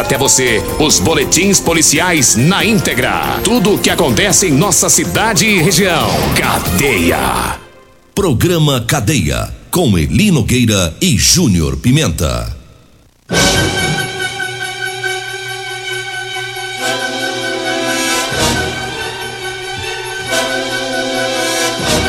até 0.00 0.16
você 0.16 0.62
os 0.78 0.98
boletins 0.98 1.60
policiais 1.60 2.34
na 2.34 2.64
íntegra. 2.64 3.40
Tudo 3.44 3.74
o 3.74 3.78
que 3.78 3.90
acontece 3.90 4.46
em 4.46 4.52
nossa 4.52 4.88
cidade 4.88 5.44
e 5.44 5.62
região. 5.62 6.08
Cadeia. 6.34 7.58
Programa 8.14 8.80
Cadeia. 8.80 9.54
Com 9.70 9.96
Eli 9.96 10.30
Nogueira 10.30 10.94
e 11.00 11.16
Júnior 11.16 11.76
Pimenta. 11.76 12.56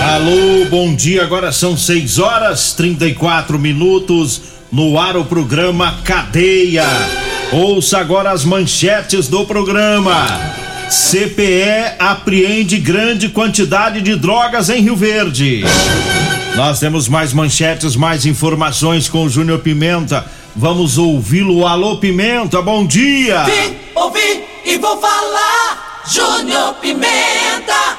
Alô, 0.02 0.66
bom 0.70 0.96
dia. 0.96 1.24
Agora 1.24 1.52
são 1.52 1.78
6 1.78 2.20
horas 2.20 2.74
34 2.74 3.60
minutos 3.60 4.42
no 4.72 4.98
ar 4.98 5.18
o 5.18 5.26
programa 5.26 6.00
Cadeia. 6.04 6.86
Ouça 7.54 7.98
agora 8.00 8.32
as 8.32 8.46
manchetes 8.46 9.28
do 9.28 9.46
programa. 9.46 10.26
CPE 10.90 11.98
apreende 12.00 12.78
grande 12.78 13.28
quantidade 13.28 14.02
de 14.02 14.16
drogas 14.16 14.70
em 14.70 14.82
Rio 14.82 14.96
Verde. 14.96 15.62
Nós 16.56 16.80
temos 16.80 17.10
mais 17.10 17.34
manchetes, 17.34 17.98
mais 17.98 18.26
informações 18.26 19.10
com 19.10 19.26
o 19.26 19.30
Júnior 19.30 19.60
Pimenta. 19.60 20.26
Vamos 20.56 20.98
ouvi-lo. 20.98 21.68
Alô, 21.68 21.98
Pimenta, 21.98 22.62
bom 22.62 22.88
dia. 22.88 23.44
Vim, 23.44 23.76
ouvi 23.96 24.46
e 24.64 24.78
vou 24.78 24.98
falar. 25.02 26.04
Júnior 26.10 26.76
Pimenta. 26.76 27.98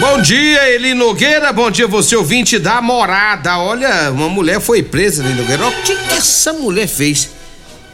Bom 0.00 0.20
dia, 0.20 0.68
Eli 0.70 0.92
Nogueira. 0.92 1.52
Bom 1.52 1.70
dia, 1.70 1.86
você 1.86 2.16
ouvinte 2.16 2.58
da 2.58 2.82
morada. 2.82 3.58
Olha, 3.58 4.10
uma 4.10 4.28
mulher 4.28 4.60
foi 4.60 4.82
presa, 4.82 5.22
Eli 5.24 5.34
Nogueira. 5.34 5.66
Olha 5.66 5.78
o 5.78 5.82
que, 5.82 5.94
que 5.94 6.14
essa 6.14 6.52
mulher 6.52 6.88
fez. 6.88 7.37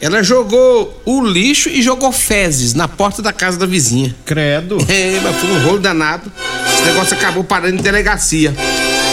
Ela 0.01 0.21
jogou 0.21 1.01
o 1.05 1.23
lixo 1.25 1.69
e 1.69 1.81
jogou 1.81 2.11
fezes 2.11 2.73
na 2.73 2.87
porta 2.87 3.21
da 3.21 3.31
casa 3.31 3.57
da 3.57 3.65
vizinha. 3.65 4.15
Credo. 4.25 4.77
É, 4.87 5.19
mas 5.21 5.35
foi 5.37 5.49
um 5.49 5.63
rolo 5.63 5.79
danado. 5.79 6.31
Esse 6.73 6.83
negócio 6.83 7.15
acabou 7.15 7.43
parando 7.43 7.79
em 7.79 7.81
delegacia. 7.81 8.53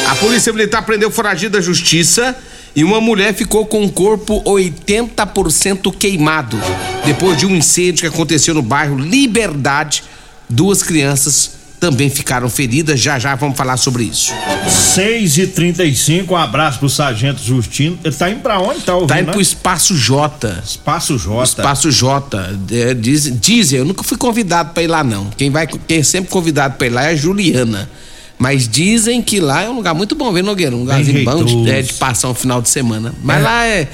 A 0.09 0.15
polícia 0.17 0.53
militar 0.53 0.83
prendeu 0.83 1.11
foragido 1.11 1.57
da 1.57 1.61
justiça 1.61 2.37
e 2.75 2.85
uma 2.85 3.01
mulher 3.01 3.35
ficou 3.35 3.67
com 3.67 3.85
o 3.85 3.91
corpo 3.91 4.43
80% 4.45 5.95
queimado. 5.97 6.59
Depois 7.05 7.39
de 7.39 7.47
um 7.47 7.57
incêndio 7.57 8.03
que 8.03 8.15
aconteceu 8.15 8.55
no 8.55 8.63
bairro 8.63 8.99
Liberdade, 8.99 10.05
duas 10.49 10.83
crianças 10.83 11.62
também 11.83 12.09
ficaram 12.09 12.49
feridas. 12.49 13.01
Já 13.01 13.19
já 13.19 13.35
vamos 13.35 13.57
falar 13.57 13.77
sobre 13.77 14.05
isso. 14.05 14.33
6 14.69 15.39
e 15.39 15.47
35 15.49 16.33
um 16.33 16.37
abraço 16.37 16.79
pro 16.79 16.89
Sargento 16.89 17.43
Justino. 17.43 17.99
Ele 18.05 18.15
tá 18.15 18.31
indo 18.31 18.39
pra 18.39 18.61
onde? 18.61 18.83
Tá 18.83 18.95
ouvindo? 18.95 19.09
Tá 19.09 19.19
indo 19.19 19.27
né? 19.27 19.33
pro 19.33 19.41
Espaço 19.41 19.97
J. 19.97 20.63
Espaço 20.65 21.19
J. 21.19 21.43
Espaço 21.43 21.91
J. 21.91 22.39
É, 22.71 22.95
diz, 22.95 23.25
dizem, 23.41 23.81
eu 23.81 23.85
nunca 23.85 24.05
fui 24.05 24.17
convidado 24.17 24.73
pra 24.73 24.85
ir 24.85 24.87
lá, 24.87 25.03
não. 25.03 25.27
Quem 25.37 25.51
vai, 25.51 25.67
quem 25.67 25.99
é 25.99 26.03
sempre 26.05 26.31
convidado 26.31 26.77
pra 26.77 26.87
ir 26.87 26.91
lá 26.91 27.03
é 27.03 27.09
a 27.09 27.17
Juliana. 27.17 27.91
Mas 28.39 28.69
dizem 28.69 29.21
que 29.21 29.41
lá 29.41 29.63
é 29.63 29.69
um 29.69 29.75
lugar 29.75 29.93
muito 29.93 30.15
bom, 30.15 30.33
viu, 30.33 30.45
Nogueira? 30.45 30.77
Um 30.77 30.81
lugarzinho 30.81 31.25
bom 31.25 31.45
de, 31.45 31.69
é, 31.69 31.83
de 31.83 31.95
passar 31.95 32.29
um 32.29 32.35
final 32.35 32.63
de 32.63 32.69
semana. 32.69 33.13
Mas 33.25 33.39
É. 33.39 33.43
lá 33.43 33.67
é, 33.67 33.89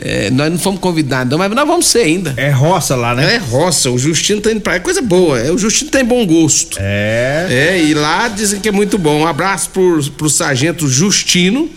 é, 0.00 0.30
Nós 0.30 0.50
não 0.50 0.58
fomos 0.58 0.80
convidados, 0.80 1.30
não, 1.30 1.38
mas 1.38 1.50
nós 1.50 1.66
vamos 1.66 1.86
ser 1.86 2.02
ainda. 2.02 2.34
É 2.36 2.50
roça 2.50 2.94
lá, 2.94 3.14
né? 3.14 3.34
É 3.34 3.38
roça, 3.38 3.90
o 3.90 3.98
Justino 3.98 4.40
tá 4.40 4.50
indo 4.50 4.60
pra 4.60 4.72
lá. 4.72 4.76
É 4.76 4.80
coisa 4.80 5.02
boa. 5.02 5.38
É, 5.38 5.50
o 5.50 5.58
Justino 5.58 5.90
tem 5.90 6.04
bom 6.04 6.24
gosto. 6.26 6.78
É. 6.80 7.46
É, 7.50 7.82
e 7.82 7.94
lá 7.94 8.28
dizem 8.28 8.60
que 8.60 8.68
é 8.68 8.72
muito 8.72 8.96
bom. 8.96 9.20
Um 9.20 9.26
abraço 9.26 9.70
pro, 9.70 10.02
pro 10.12 10.30
sargento 10.30 10.88
Justino, 10.88 11.68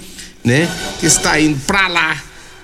né? 0.44 0.70
Que 1.00 1.08
está 1.08 1.40
indo 1.40 1.60
pra 1.66 1.88
lá 1.88 2.22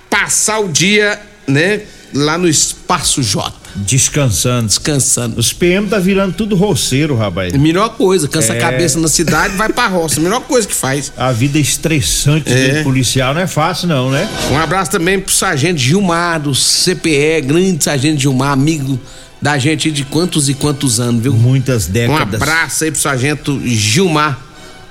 passar 0.08 0.60
o 0.60 0.68
dia, 0.68 1.18
né? 1.46 1.80
Lá 2.14 2.38
no 2.38 2.48
Espaço 2.48 3.22
J. 3.22 3.52
Descansando. 3.76 4.66
Descansando. 4.66 5.38
Os 5.38 5.52
PM 5.52 5.86
tá 5.88 5.98
virando 5.98 6.32
tudo 6.34 6.56
roceiro, 6.56 7.14
rapaz. 7.16 7.52
Melhor 7.52 7.90
coisa, 7.90 8.26
cansa 8.26 8.54
É. 8.54 8.56
a 8.56 8.60
cabeça 8.60 8.98
na 8.98 9.08
cidade 9.08 9.56
vai 9.56 9.68
pra 9.70 9.86
roça. 9.88 10.18
Melhor 10.20 10.40
coisa 10.40 10.66
que 10.66 10.74
faz. 10.74 11.12
A 11.16 11.32
vida 11.32 11.58
é 11.58 11.60
estressante 11.60 12.50
É. 12.50 12.78
do 12.78 12.84
policial 12.84 13.34
não 13.34 13.40
é 13.42 13.46
fácil, 13.46 13.88
não, 13.88 14.10
né? 14.10 14.28
Um 14.50 14.58
abraço 14.58 14.90
também 14.90 15.20
pro 15.20 15.32
sargento 15.32 15.78
Gilmar, 15.78 16.40
do 16.40 16.54
CPE, 16.54 17.42
grande 17.42 17.84
sargento 17.84 18.20
Gilmar, 18.20 18.52
amigo 18.52 18.98
da 19.40 19.58
gente 19.58 19.90
de 19.90 20.04
quantos 20.04 20.48
e 20.48 20.54
quantos 20.54 20.98
anos, 20.98 21.22
viu? 21.22 21.32
Muitas 21.34 21.86
Um 21.88 21.92
décadas. 21.92 22.40
abraço 22.42 22.84
aí 22.84 22.90
pro 22.90 23.00
sargento 23.00 23.60
Gilmar. 23.64 24.40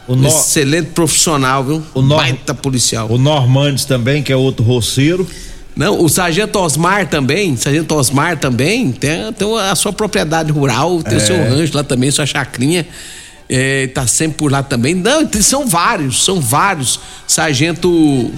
O, 0.08 0.16
no- 0.16 0.28
Excelente 0.28 0.92
profissional, 0.92 1.64
viu? 1.66 1.84
O 1.94 2.02
Nor- 2.02 2.20
Baita 2.20 2.54
policial. 2.54 3.08
o 3.12 3.18
Normandes 3.18 3.84
também, 3.86 4.24
que 4.24 4.32
é 4.32 4.36
outro 4.38 4.64
roceiro. 4.64 5.28
Não, 5.78 6.04
o 6.04 6.10
sargento 6.10 6.58
Osmar 6.60 7.08
também, 7.08 7.56
sargento 7.56 7.94
Osmar 7.94 8.38
também, 8.38 8.92
tem, 8.92 9.32
tem 9.34 9.60
a 9.60 9.76
sua 9.76 9.94
propriedade 9.94 10.52
rural, 10.52 11.04
tem 11.04 11.18
o 11.18 11.22
seu 11.22 11.36
É. 11.36 11.48
rancho 11.50 11.76
lá 11.78 11.84
também, 11.84 12.10
sua 12.10 12.26
chacrinha. 12.26 12.86
É, 13.50 13.88
tá 13.88 14.06
sempre 14.08 14.38
por 14.40 14.52
lá 14.52 14.62
também. 14.64 14.94
Não, 14.96 15.26
são 15.42 15.66
vários, 15.68 16.24
são 16.26 16.42
vários. 16.42 17.00
Sargento. 17.26 18.32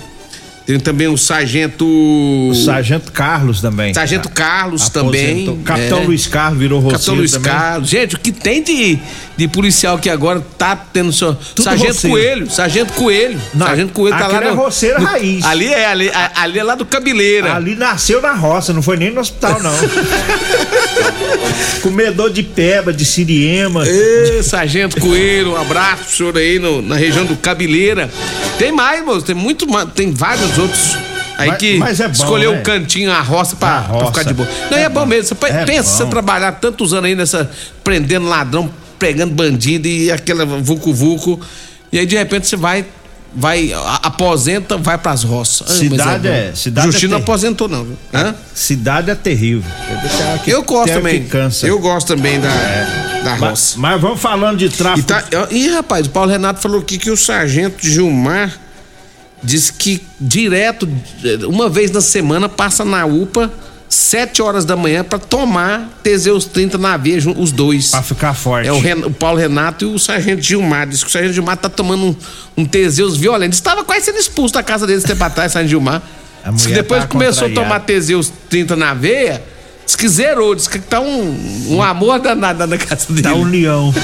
Tem 0.68 0.80
também 0.80 1.08
o 1.08 1.18
sargento. 1.18 1.84
O 1.84 2.54
Sargento 2.54 3.12
Carlos 3.12 3.60
também. 3.60 3.92
Sargento 3.92 4.30
Carlos 4.30 4.84
Aposentou. 4.84 5.12
também. 5.56 5.64
Capitão 5.64 6.00
é. 6.00 6.06
Luiz 6.06 6.28
Carlos 6.28 6.60
virou 6.60 6.80
roceiro 6.80 7.00
Capitão 7.00 7.16
Luiz 7.16 7.32
também. 7.32 7.52
Carlos. 7.52 7.90
Gente, 7.90 8.16
o 8.16 8.20
que 8.20 8.32
tem 8.32 8.62
de, 8.62 9.00
de 9.40 9.48
policial 9.48 9.98
que 9.98 10.10
agora 10.10 10.46
tá 10.58 10.76
tendo 10.76 11.14
seu. 11.14 11.36
Sargento 11.62 11.94
roceiro. 11.94 12.16
Coelho, 12.16 12.50
Sargento 12.52 12.94
Coelho. 12.94 13.40
Não, 13.54 13.66
Sargento 13.68 13.94
Coelho 13.94 14.18
tá 14.18 14.28
lá. 14.28 14.42
é 14.44 14.50
no- 14.52 14.56
roceiro 14.56 15.00
no- 15.00 15.06
raiz. 15.08 15.46
Ali 15.46 15.68
é, 15.74 15.86
ali, 15.86 16.10
a- 16.10 16.32
ali 16.36 16.60
é 16.60 16.64
lá 16.64 16.76
do 16.76 16.86
Cabeleira. 16.86 17.56
Ali 17.56 17.76
nasceu 17.76 18.22
na 18.22 18.34
roça, 18.34 18.74
não 18.74 18.82
foi 18.82 18.98
nem 18.98 19.12
no 19.12 19.22
hospital, 19.22 19.62
não. 19.64 19.72
Comedor 21.82 22.30
de 22.32 22.44
peba, 22.44 22.92
de 22.92 23.06
siriema. 23.06 23.88
Ê, 23.88 24.42
Sargento 24.44 25.00
Coelho, 25.00 25.54
um 25.54 25.58
abraço 25.58 26.04
pro 26.04 26.12
senhor 26.18 26.38
aí 26.38 26.60
no- 26.60 26.82
na 26.82 26.96
região 26.96 27.26
do 27.26 27.38
Cabeleira. 27.38 28.10
Tem 28.58 28.72
mais, 28.74 29.04
moço, 29.06 29.22
tem 29.26 29.36
muito 29.36 29.66
tem 29.96 30.12
vários 30.12 30.58
outros. 30.58 30.98
Aí 31.38 31.48
Mas- 31.48 31.58
que 31.58 31.78
mas 31.78 32.00
é 32.02 32.06
bom, 32.08 32.12
escolheu 32.12 32.52
né? 32.52 32.60
um 32.60 32.64
cantinho, 32.64 33.10
a 33.10 33.22
roça 33.22 33.56
pra, 33.56 33.78
A 33.78 33.82
pra 33.84 33.94
roça. 33.94 34.06
ficar 34.08 34.24
de 34.24 34.34
boa. 34.34 34.50
Não, 34.70 34.78
é, 34.78 34.82
É 34.84 34.90
bom 34.90 35.06
mesmo. 35.06 35.38
Você 35.40 35.46
É 35.54 35.64
pensa 35.64 35.84
você 35.90 36.04
bom. 36.04 36.10
trabalhar 36.10 36.52
tantos 36.54 36.92
anos 36.94 37.06
aí 37.06 37.16
nessa, 37.16 37.50
prendendo 37.82 38.28
ladrão, 38.28 38.70
pegando 39.00 39.34
bandido 39.34 39.88
e 39.88 40.12
aquela 40.12 40.46
vucu-vucu. 40.46 41.40
E 41.92 41.98
aí 41.98 42.06
de 42.06 42.16
repente 42.16 42.46
você 42.48 42.56
vai, 42.56 42.86
vai, 43.36 43.72
aposenta, 44.04 44.78
vai 44.78 44.98
pras 44.98 45.24
roças. 45.24 45.68
Ah, 45.72 45.74
Cidade 45.74 46.28
bom. 46.28 46.34
é- 46.34 46.52
cidade 46.54 46.88
é 46.88 46.92
Justino 46.92 47.12
não 47.14 47.18
ter- 47.20 47.24
aposentou 47.24 47.68
não, 47.68 47.84
viu? 47.86 47.98
Hã? 48.14 48.36
Cidade 48.54 49.10
é 49.10 49.16
terrível. 49.16 49.70
Eu 50.46 50.62
gosto 50.64 50.94
também. 50.94 51.24
que 51.24 51.30
cansa. 51.30 51.66
Eu 51.66 51.80
gosto 51.80 52.08
também 52.16 52.40
da, 52.40 52.50
da 53.24 53.32
Mas, 53.38 53.50
roça. 53.50 53.80
mas 53.80 54.02
vamos 54.02 54.20
falando 54.20 54.58
de 54.58 54.66
E, 54.66 54.70
tráfico. 54.70 55.08
tá, 55.08 55.24
Ih, 55.50 55.70
rapaz, 55.70 56.06
o 56.08 56.10
Paulo 56.10 56.30
Renato 56.30 56.60
falou 56.62 56.80
aqui 56.82 56.98
que 56.98 57.10
o 57.10 57.18
sargento 57.18 57.78
Gilmar 57.88 58.56
disse 59.42 59.72
que 59.74 60.04
direto, 60.20 60.88
eh, 61.24 61.46
uma 61.46 61.70
vez 61.70 61.92
na 61.92 62.02
semana, 62.02 62.50
passa 62.50 62.84
na 62.84 63.06
UPA, 63.06 63.50
sete 64.00 64.42
horas 64.42 64.66
da 64.66 64.76
manhã, 64.76 65.04
pra 65.04 65.20
tomar 65.20 66.00
Teseus 66.02 66.46
30 66.46 66.78
na 66.78 66.96
veia, 66.98 67.20
os 67.38 67.52
dois. 67.52 67.92
Pra 67.92 68.02
ficar 68.02 68.34
forte. 68.34 68.68
É 68.68 68.72
o, 68.74 68.80
Ren- 68.80 69.06
o 69.06 69.12
Paulo 69.12 69.38
Renato 69.38 69.84
e 69.86 69.88
o 69.88 70.00
Sargento 70.00 70.42
Gilmar. 70.42 70.88
Diz 70.88 71.04
que 71.04 71.10
o 71.10 71.12
Sargento 71.12 71.34
Gilmar 71.34 71.58
tá 71.58 71.68
tomando 71.70 72.06
um, 72.06 72.16
um 72.58 72.66
Teseus 72.66 73.18
violento. 73.18 73.54
Estava 73.54 73.84
quase 73.84 74.06
sendo 74.06 74.18
expulso 74.18 74.54
da 74.54 74.64
casa 74.64 74.88
dele 74.88 75.00
esse 75.00 75.08
tempo 75.08 75.24
atrás, 75.24 75.52
Sargento 75.52 75.70
Gilmar. 75.72 76.02
Diz 76.54 76.66
que 76.66 76.74
depois 76.74 77.02
tá 77.02 77.08
começou 77.08 77.48
a 77.48 77.52
tomar 77.52 77.82
Teseus 77.82 78.32
30 78.50 78.76
na 78.76 78.94
veia, 78.94 79.44
diz 79.86 79.96
que 79.96 80.08
zerou. 80.08 80.56
Diz 80.56 80.68
que 80.68 80.80
tá 80.80 81.00
um, 81.02 81.68
um 81.76 81.82
amor 81.84 82.20
danado 82.20 82.66
na 82.66 82.78
casa 82.78 83.06
dele. 83.10 83.22
Da 83.22 83.34
União. 83.34 83.94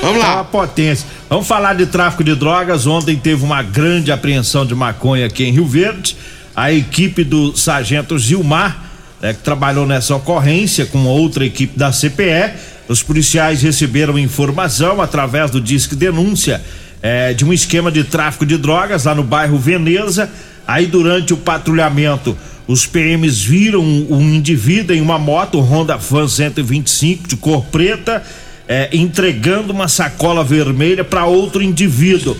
Vamos 0.00 0.20
Tá 0.20 0.26
uma 0.28 0.34
lá. 0.36 0.44
potência. 0.44 1.06
Vamos 1.28 1.46
falar 1.46 1.74
de 1.74 1.86
tráfico 1.86 2.24
de 2.24 2.34
drogas. 2.34 2.86
Ontem 2.86 3.16
teve 3.16 3.44
uma 3.44 3.62
grande 3.62 4.10
apreensão 4.12 4.66
de 4.66 4.74
maconha 4.74 5.26
aqui 5.26 5.44
em 5.44 5.52
Rio 5.52 5.64
Verde. 5.66 6.16
A 6.54 6.72
equipe 6.72 7.24
do 7.24 7.56
sargento 7.56 8.18
Gilmar, 8.18 8.90
né, 9.20 9.32
que 9.32 9.40
trabalhou 9.40 9.86
nessa 9.86 10.14
ocorrência 10.14 10.84
com 10.84 11.04
outra 11.06 11.46
equipe 11.46 11.78
da 11.78 11.90
CPE, 11.90 12.52
os 12.88 13.02
policiais 13.02 13.62
receberam 13.62 14.18
informação 14.18 15.00
através 15.00 15.50
do 15.50 15.60
Disque 15.60 15.94
Denúncia 15.94 16.60
eh, 17.02 17.32
de 17.32 17.44
um 17.44 17.52
esquema 17.52 17.90
de 17.90 18.04
tráfico 18.04 18.44
de 18.44 18.58
drogas 18.58 19.04
lá 19.04 19.14
no 19.14 19.22
bairro 19.22 19.58
Veneza. 19.58 20.30
Aí, 20.66 20.86
durante 20.86 21.32
o 21.32 21.36
patrulhamento, 21.36 22.36
os 22.66 22.86
PMs 22.86 23.42
viram 23.42 23.82
um 23.82 24.20
indivíduo 24.20 24.94
em 24.94 25.00
uma 25.00 25.18
moto 25.18 25.58
Honda 25.60 25.98
Fan 25.98 26.28
125 26.28 27.26
de 27.26 27.36
cor 27.36 27.64
preta, 27.64 28.22
é, 28.68 28.88
entregando 28.92 29.72
uma 29.72 29.88
sacola 29.88 30.44
vermelha 30.44 31.02
para 31.02 31.24
outro 31.24 31.62
indivíduo. 31.62 32.36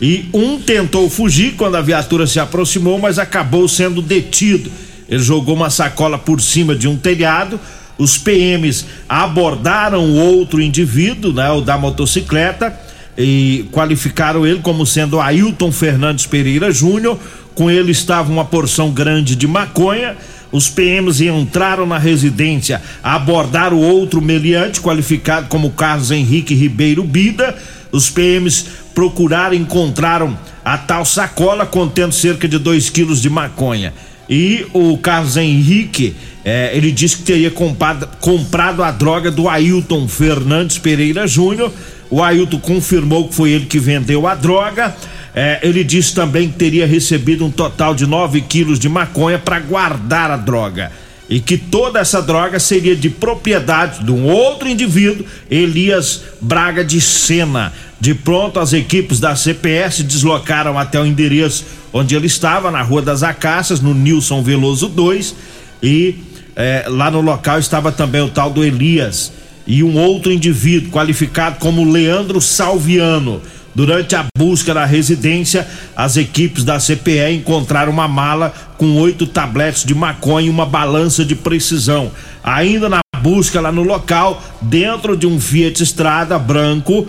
E 0.00 0.28
um 0.32 0.58
tentou 0.58 1.08
fugir 1.08 1.54
quando 1.54 1.76
a 1.76 1.80
viatura 1.80 2.26
se 2.26 2.40
aproximou, 2.40 2.98
mas 2.98 3.18
acabou 3.18 3.68
sendo 3.68 4.02
detido. 4.02 4.70
Ele 5.08 5.22
jogou 5.22 5.54
uma 5.54 5.70
sacola 5.70 6.18
por 6.18 6.40
cima 6.40 6.74
de 6.74 6.88
um 6.88 6.96
telhado. 6.96 7.60
Os 7.96 8.18
PMs 8.18 8.86
abordaram 9.08 10.04
o 10.04 10.16
outro 10.16 10.60
indivíduo, 10.60 11.32
né, 11.32 11.50
o 11.50 11.60
da 11.60 11.78
motocicleta, 11.78 12.76
e 13.16 13.66
qualificaram 13.70 14.44
ele 14.44 14.60
como 14.60 14.84
sendo 14.84 15.20
Ailton 15.20 15.70
Fernandes 15.70 16.26
Pereira 16.26 16.72
Júnior. 16.72 17.18
Com 17.54 17.70
ele 17.70 17.92
estava 17.92 18.32
uma 18.32 18.44
porção 18.44 18.90
grande 18.90 19.36
de 19.36 19.46
maconha. 19.46 20.16
Os 20.50 20.68
PMs 20.68 21.20
entraram 21.20 21.86
na 21.86 21.98
residência, 21.98 22.82
abordaram 23.02 23.78
outro 23.78 24.20
meliante, 24.20 24.80
qualificado 24.80 25.48
como 25.48 25.70
Carlos 25.70 26.10
Henrique 26.10 26.54
Ribeiro 26.54 27.04
Bida. 27.04 27.56
Os 27.92 28.10
PMs 28.10 28.66
procuraram, 28.94 29.54
encontraram 29.54 30.38
a 30.64 30.78
tal 30.78 31.04
sacola 31.04 31.66
contendo 31.66 32.12
cerca 32.12 32.48
de 32.48 32.58
2 32.58 32.90
quilos 32.90 33.20
de 33.20 33.28
maconha. 33.28 33.92
E 34.28 34.66
o 34.72 34.96
Carlos 34.96 35.36
Henrique, 35.36 36.16
eh, 36.44 36.70
ele 36.74 36.90
disse 36.90 37.18
que 37.18 37.24
teria 37.24 37.50
comprado, 37.50 38.08
comprado 38.20 38.82
a 38.82 38.90
droga 38.90 39.30
do 39.30 39.48
Ailton 39.48 40.08
Fernandes 40.08 40.78
Pereira 40.78 41.26
Júnior. 41.26 41.70
O 42.10 42.22
Ailton 42.22 42.58
confirmou 42.58 43.28
que 43.28 43.34
foi 43.34 43.50
ele 43.50 43.66
que 43.66 43.78
vendeu 43.78 44.26
a 44.26 44.34
droga. 44.34 44.94
É, 45.34 45.58
ele 45.64 45.82
disse 45.82 46.14
também 46.14 46.48
que 46.48 46.56
teria 46.56 46.86
recebido 46.86 47.44
um 47.44 47.50
total 47.50 47.94
de 47.94 48.06
9 48.06 48.40
quilos 48.42 48.78
de 48.78 48.88
maconha 48.88 49.38
para 49.38 49.58
guardar 49.58 50.30
a 50.30 50.36
droga. 50.36 50.92
E 51.28 51.40
que 51.40 51.56
toda 51.56 51.98
essa 51.98 52.22
droga 52.22 52.60
seria 52.60 52.94
de 52.94 53.10
propriedade 53.10 54.04
de 54.04 54.12
um 54.12 54.26
outro 54.26 54.68
indivíduo, 54.68 55.26
Elias 55.50 56.22
Braga 56.40 56.84
de 56.84 57.00
Sena. 57.00 57.72
De 58.00 58.14
pronto, 58.14 58.60
as 58.60 58.72
equipes 58.72 59.20
da 59.20 59.34
CPS 59.34 60.02
deslocaram 60.02 60.78
até 60.78 61.00
o 61.00 61.06
endereço 61.06 61.64
onde 61.92 62.14
ele 62.14 62.26
estava, 62.26 62.70
na 62.70 62.82
Rua 62.82 63.00
das 63.00 63.22
Acácias, 63.22 63.80
no 63.80 63.94
Nilson 63.94 64.42
Veloso 64.42 64.88
2. 64.88 65.34
E 65.82 66.16
é, 66.56 66.84
lá 66.88 67.10
no 67.10 67.20
local 67.20 67.58
estava 67.58 67.92
também 67.92 68.20
o 68.20 68.28
tal 68.28 68.50
do 68.50 68.64
Elias 68.64 69.32
e 69.66 69.82
um 69.82 69.96
outro 69.98 70.32
indivíduo 70.32 70.90
qualificado 70.90 71.56
como 71.58 71.90
Leandro 71.90 72.40
Salviano. 72.40 73.40
Durante 73.74 74.14
a 74.14 74.24
busca 74.38 74.72
da 74.72 74.84
residência, 74.84 75.66
as 75.96 76.16
equipes 76.16 76.62
da 76.62 76.78
CPE 76.78 77.34
encontraram 77.34 77.90
uma 77.90 78.06
mala 78.06 78.54
com 78.78 78.96
oito 78.98 79.26
tabletes 79.26 79.84
de 79.84 79.94
maconha 79.94 80.46
e 80.46 80.50
uma 80.50 80.64
balança 80.64 81.24
de 81.24 81.34
precisão. 81.34 82.12
Ainda 82.42 82.88
na 82.88 83.00
busca 83.20 83.60
lá 83.60 83.72
no 83.72 83.82
local, 83.82 84.40
dentro 84.60 85.16
de 85.16 85.26
um 85.26 85.40
Fiat 85.40 85.82
Estrada 85.82 86.38
branco, 86.38 87.08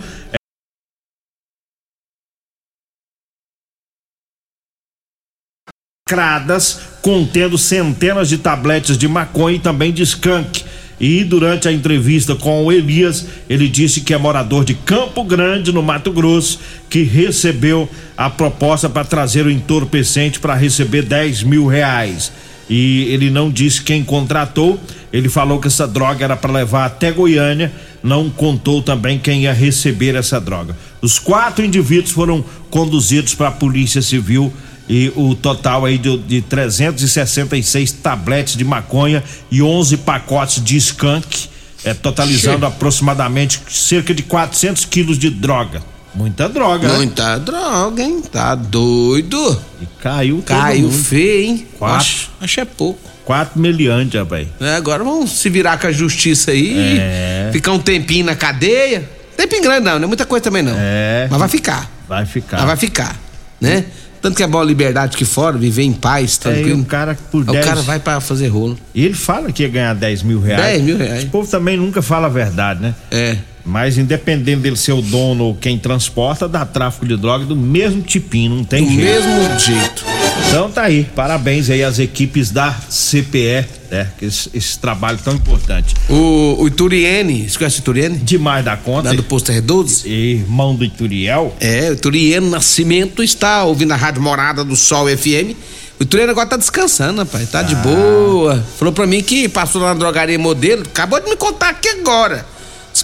lacradas 6.08 6.78
contendo 7.02 7.58
centenas 7.58 8.28
de 8.28 8.38
tabletes 8.38 8.96
de 8.96 9.08
maconha 9.08 9.56
e 9.56 9.58
também 9.58 9.92
de 9.92 10.04
skunk. 10.04 10.62
E 11.00 11.24
durante 11.24 11.66
a 11.66 11.72
entrevista 11.72 12.36
com 12.36 12.64
o 12.64 12.70
Elias, 12.70 13.26
ele 13.50 13.68
disse 13.68 14.02
que 14.02 14.14
é 14.14 14.16
morador 14.16 14.64
de 14.64 14.72
Campo 14.72 15.24
Grande, 15.24 15.72
no 15.72 15.82
Mato 15.82 16.12
Grosso, 16.12 16.60
que 16.88 17.02
recebeu 17.02 17.88
a 18.16 18.30
proposta 18.30 18.88
para 18.88 19.04
trazer 19.04 19.46
o 19.46 19.50
entorpecente 19.50 20.38
para 20.38 20.54
receber 20.54 21.02
10 21.02 21.42
mil 21.42 21.66
reais. 21.66 22.30
E 22.70 23.12
ele 23.12 23.28
não 23.28 23.50
disse 23.50 23.82
quem 23.82 24.04
contratou, 24.04 24.78
ele 25.12 25.28
falou 25.28 25.58
que 25.58 25.66
essa 25.66 25.88
droga 25.88 26.24
era 26.24 26.36
para 26.36 26.52
levar 26.52 26.84
até 26.84 27.10
Goiânia, 27.10 27.72
não 28.00 28.30
contou 28.30 28.80
também 28.80 29.18
quem 29.18 29.42
ia 29.42 29.52
receber 29.52 30.14
essa 30.14 30.40
droga. 30.40 30.76
Os 31.02 31.18
quatro 31.18 31.64
indivíduos 31.64 32.12
foram 32.12 32.44
conduzidos 32.70 33.34
para 33.34 33.48
a 33.48 33.52
Polícia 33.52 34.00
Civil 34.00 34.52
e 34.88 35.12
o 35.16 35.34
total 35.34 35.84
aí 35.84 35.98
de, 35.98 36.16
de 36.18 36.42
366 36.42 37.92
tabletes 37.92 38.56
de 38.56 38.64
maconha 38.64 39.22
e 39.50 39.62
11 39.62 39.98
pacotes 39.98 40.62
de 40.62 40.76
skunk, 40.76 41.48
é, 41.84 41.92
totalizando 41.92 42.66
aproximadamente 42.66 43.60
cerca 43.68 44.14
de 44.14 44.22
400 44.22 44.84
quilos 44.84 45.18
de 45.18 45.30
droga. 45.30 45.82
Muita 46.14 46.48
droga, 46.48 46.88
né? 46.88 46.96
Muita 46.96 47.36
né? 47.36 47.44
droga, 47.44 48.02
hein? 48.02 48.22
Tá 48.22 48.54
doido? 48.54 49.60
E 49.82 49.86
caiu 50.00 50.42
Caiu 50.46 50.90
feio, 50.90 51.48
hein? 51.48 51.66
Quatro, 51.78 51.96
acho, 51.96 52.30
acho 52.40 52.60
é 52.60 52.64
pouco. 52.64 53.16
4 53.26 53.60
milhões, 53.60 54.14
rapaz. 54.14 54.46
É, 54.60 54.76
agora 54.76 55.02
vamos 55.02 55.32
se 55.32 55.50
virar 55.50 55.78
com 55.78 55.88
a 55.88 55.92
justiça 55.92 56.52
aí, 56.52 56.98
é. 56.98 57.50
ficar 57.52 57.72
um 57.72 57.78
tempinho 57.78 58.24
na 58.24 58.36
cadeia. 58.36 59.10
Tempinho 59.36 59.62
grande 59.62 59.84
não, 59.84 59.98
não 59.98 60.04
é 60.04 60.06
muita 60.06 60.24
coisa 60.24 60.44
também 60.44 60.62
não. 60.62 60.74
É. 60.74 61.26
Mas 61.28 61.38
vai 61.38 61.48
ficar. 61.48 61.90
Vai 62.08 62.24
ficar. 62.24 62.56
Mas 62.58 62.66
vai 62.66 62.76
ficar, 62.76 63.16
né? 63.60 63.84
Tanto 64.26 64.38
que 64.38 64.42
é 64.42 64.46
boa 64.48 64.64
liberdade 64.64 65.14
aqui 65.14 65.24
fora, 65.24 65.56
viver 65.56 65.84
em 65.84 65.92
paz, 65.92 66.36
tranquilo. 66.36 66.80
É, 66.80 66.82
o 66.82 66.84
cara 66.84 67.16
por 67.30 67.44
10... 67.44 67.64
O 67.64 67.68
cara 67.68 67.80
vai 67.82 68.00
para 68.00 68.20
fazer 68.20 68.48
rolo. 68.48 68.76
E 68.92 69.04
ele 69.04 69.14
fala 69.14 69.52
que 69.52 69.62
ia 69.62 69.68
ganhar 69.68 69.94
10 69.94 70.24
mil 70.24 70.40
reais. 70.40 70.64
10 70.64 70.82
mil 70.82 70.98
reais. 70.98 71.22
O 71.22 71.28
povo 71.28 71.48
também 71.48 71.76
nunca 71.76 72.02
fala 72.02 72.26
a 72.26 72.28
verdade, 72.28 72.82
né? 72.82 72.92
É. 73.08 73.36
Mas 73.64 73.96
independente 73.98 74.62
dele 74.62 74.74
ser 74.74 74.94
o 74.94 75.00
dono 75.00 75.44
ou 75.44 75.54
quem 75.54 75.78
transporta, 75.78 76.48
dá 76.48 76.66
tráfico 76.66 77.06
de 77.06 77.16
droga 77.16 77.44
do 77.44 77.54
mesmo 77.54 78.02
tipinho, 78.02 78.56
não 78.56 78.64
tem 78.64 78.84
do 78.84 78.90
jeito. 78.90 79.22
Do 79.22 79.28
mesmo 79.28 79.60
jeito. 79.60 80.04
Então 80.48 80.70
tá 80.70 80.82
aí, 80.82 81.04
parabéns 81.14 81.68
aí 81.70 81.82
às 81.82 81.98
equipes 81.98 82.50
da 82.50 82.72
CPE, 82.88 83.66
né? 83.90 84.08
Esse, 84.20 84.50
esse 84.54 84.78
trabalho 84.78 85.18
tão 85.22 85.34
importante. 85.34 85.94
O, 86.08 86.62
o 86.62 86.66
Ituriene, 86.66 87.48
você 87.48 87.58
conhece 87.58 87.78
o 87.78 87.80
Ituriene? 87.80 88.16
Demais 88.16 88.64
da 88.64 88.76
conta. 88.76 89.10
Lá 89.10 89.14
do 89.14 89.22
Posto 89.22 89.52
R12? 89.52 90.06
Irmão 90.06 90.74
do 90.74 90.84
Ituriel. 90.84 91.54
É, 91.60 91.90
o 91.90 91.94
Ituriene 91.94 92.48
Nascimento 92.48 93.22
está 93.22 93.64
ouvindo 93.64 93.92
a 93.92 93.96
Rádio 93.96 94.22
Morada 94.22 94.64
do 94.64 94.76
Sol 94.76 95.06
FM. 95.08 95.56
O 95.98 96.02
Ituriene 96.02 96.30
agora 96.30 96.46
tá 96.46 96.56
descansando, 96.56 97.22
rapaz, 97.22 97.50
tá 97.50 97.60
ah. 97.60 97.62
de 97.62 97.74
boa. 97.76 98.64
Falou 98.78 98.92
pra 98.92 99.06
mim 99.06 99.22
que 99.22 99.48
passou 99.48 99.80
na 99.80 99.94
drogaria 99.94 100.38
modelo, 100.38 100.82
acabou 100.82 101.20
de 101.20 101.28
me 101.28 101.36
contar 101.36 101.70
aqui 101.70 101.88
agora 101.88 102.55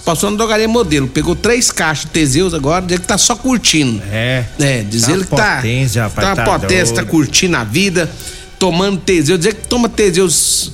passou 0.05 0.31
na 0.31 0.37
drogaria 0.37 0.69
modelo, 0.69 1.07
pegou 1.09 1.35
três 1.35 1.71
caixas 1.71 2.05
de 2.05 2.11
Teseus 2.11 2.55
agora, 2.55 2.85
diz 2.85 2.99
que 2.99 3.07
tá 3.07 3.19
só 3.19 3.37
curtindo. 3.37 4.03
É. 4.11 4.45
É, 4.59 4.83
diz 4.83 5.03
tá 5.03 5.13
ele 5.13 5.25
que 5.25 5.31
tá. 5.31 5.57
Potência, 5.57 6.03
rapaz, 6.03 6.29
tá, 6.29 6.37
tá 6.37 6.45
potência, 6.45 6.95
tá 6.95 7.05
curtindo 7.05 7.57
a 7.57 7.65
vida, 7.65 8.11
tomando 8.59 8.99
Teseus. 8.99 9.39
Dizer 9.39 9.55
que 9.55 9.69
toma 9.69 9.89
Teseus 9.89 10.73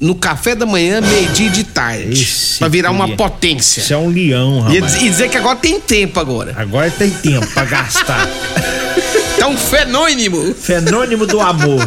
no 0.00 0.14
café 0.14 0.54
da 0.54 0.64
manhã, 0.64 1.00
meio-dia 1.00 1.46
e 1.46 1.50
de 1.50 1.64
tarde. 1.64 2.22
Esse 2.22 2.58
pra 2.58 2.68
virar 2.68 2.90
uma 2.90 3.08
potência. 3.16 3.80
Isso 3.80 3.92
é 3.92 3.96
um 3.98 4.08
leão, 4.08 4.60
rapaz. 4.60 5.02
E 5.02 5.10
dizer 5.10 5.28
que 5.28 5.36
agora 5.36 5.56
tem 5.56 5.78
tempo 5.78 6.18
agora. 6.18 6.54
Agora 6.56 6.90
tem 6.90 7.10
tempo 7.10 7.46
pra 7.48 7.64
gastar. 7.64 8.26
É 9.40 9.46
um 9.46 9.56
fenônimo. 9.56 10.54
Fenônimo 10.54 11.26
do 11.26 11.40
amor. 11.40 11.80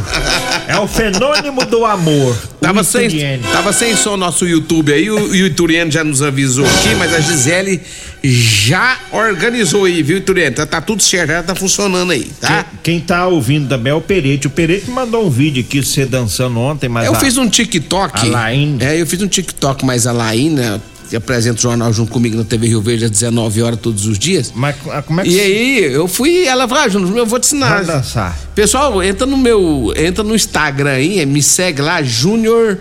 É 0.68 0.78
o 0.80 0.88
fenônimo 0.88 1.64
do 1.66 1.86
amor. 1.86 2.36
Tava 2.60 2.84
sem, 2.84 3.40
tava 3.52 3.72
sem 3.72 3.96
som 3.96 4.18
nosso 4.18 4.48
YouTube 4.48 4.92
aí, 4.92 5.12
o, 5.12 5.30
o 5.30 5.36
Ituriano 5.36 5.92
já 5.92 6.04
nos 6.04 6.24
avisou 6.24 6.66
aqui, 6.66 6.96
mas 6.98 7.14
a 7.14 7.20
Gisele 7.20 7.80
já 8.24 8.98
organizou 9.12 9.86
aí, 9.86 10.02
viu, 10.02 10.18
Ituriano? 10.18 10.56
Tá, 10.56 10.66
tá, 10.66 10.82
tudo 10.82 11.04
certo, 11.04 11.30
já 11.30 11.44
tá 11.44 11.54
funcionando 11.54 12.12
aí, 12.12 12.32
tá? 12.40 12.64
Quem, 12.82 12.98
quem 12.98 13.00
tá 13.02 13.28
ouvindo 13.28 13.68
também 13.68 13.92
é 13.92 13.96
o 13.96 14.02
Perete. 14.02 14.48
O 14.48 14.50
Perete 14.50 14.90
mandou 14.90 15.28
um 15.28 15.30
vídeo 15.30 15.62
aqui, 15.62 15.84
você 15.84 16.06
dançando 16.06 16.58
ontem, 16.60 16.90
mas. 16.90 17.06
Eu 17.06 17.14
a, 17.14 17.20
fiz 17.20 17.38
um 17.38 17.48
TikTok. 17.48 18.28
A 18.28 18.32
Laíne. 18.32 18.84
É, 18.84 19.00
eu 19.00 19.06
fiz 19.06 19.22
um 19.22 19.28
TikTok, 19.28 19.86
mas 19.86 20.08
a 20.08 20.12
Laíne, 20.12 20.56
né, 20.56 20.82
que 21.14 21.18
apresenta 21.18 21.60
o 21.60 21.62
jornal 21.62 21.94
junto 21.94 22.12
comigo 22.12 22.36
na 22.36 22.44
TV 22.44 22.66
Rio 22.70 22.82
Verde 22.82 23.06
às 23.06 23.12
19 23.12 23.62
horas 23.62 23.80
todos 23.80 24.08
os 24.08 24.18
dias. 24.18 24.52
Mas 24.56 24.76
ah, 24.90 25.04
como 25.04 25.22
é 25.22 25.24
que 25.24 25.30
E 25.30 25.40
aí, 25.40 25.84
eu 25.94 26.08
fui, 26.08 26.48
ela 26.48 26.68
falou, 26.68 26.84
ah, 26.84 26.90
Júnior, 26.90 27.16
eu 27.16 27.26
vou 27.28 27.40
te 27.40 27.46
ensinar. 27.46 27.84
Vai 27.84 27.86
dançar. 27.86 28.36
Pessoal, 28.56 29.04
entra 29.04 29.28
no 29.28 29.38
meu, 29.38 29.94
entra 29.96 30.24
no 30.24 30.34
Instagram 30.34 30.90
aí, 30.90 31.24
me 31.28 31.44
segue 31.44 31.84
lá, 31.84 32.02
Júnior 32.02 32.80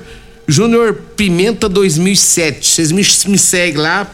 Júnior 0.48 0.94
Pimenta 1.14 1.68
2007. 1.68 2.66
Vocês 2.66 2.90
me, 2.90 3.02
me 3.30 3.36
seguem 3.36 3.76
lá. 3.76 4.10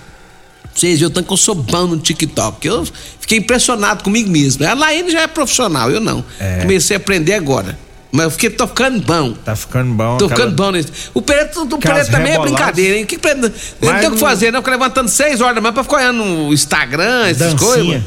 Vocês 0.75 0.99
viram 0.99 1.13
tanto 1.13 1.27
que 1.29 1.33
eu 1.33 1.37
sou 1.37 1.55
bom 1.55 1.87
no 1.87 1.99
TikTok. 1.99 2.67
Eu 2.67 2.89
fiquei 3.21 3.39
impressionado 3.39 4.03
comigo 4.03 4.29
mesmo. 4.29 4.67
A 4.67 4.75
Laine 4.75 5.13
já 5.13 5.21
é 5.21 5.27
profissional, 5.29 5.93
eu 5.93 6.01
não. 6.01 6.25
É. 6.41 6.63
Comecei 6.63 6.97
a 6.97 6.99
aprender 6.99 7.35
agora. 7.35 7.79
Mas 8.11 8.25
eu 8.25 8.31
fiquei, 8.31 8.51
tô 8.51 8.67
ficando 8.67 9.01
bom. 9.01 9.33
Tá 9.33 9.55
ficando 9.55 9.93
bom. 9.93 10.17
Tô 10.17 10.29
ficando 10.29 10.53
bom 10.55 10.71
nisso. 10.71 10.91
O 11.13 11.21
Pereira, 11.21 11.51
o 11.61 11.79
Pereira 11.79 12.05
também 12.07 12.33
é 12.33 12.39
brincadeira, 12.39 12.97
hein? 12.97 13.05
Que, 13.05 13.19
Pereira, 13.19 13.53
não 13.83 13.99
tem 13.99 14.09
o 14.09 14.13
que 14.13 14.19
fazer, 14.19 14.51
não. 14.51 14.61
Ficar 14.61 14.73
levantando 14.73 15.09
seis 15.09 15.41
horas 15.41 15.55
da 15.55 15.61
manhã 15.61 15.73
pra 15.75 15.83
ficar 15.83 15.97
olhando 15.97 16.25
no 16.25 16.53
Instagram, 16.53 17.27
essas 17.27 17.53
dancinha. 17.53 17.59
coisas. 17.59 18.03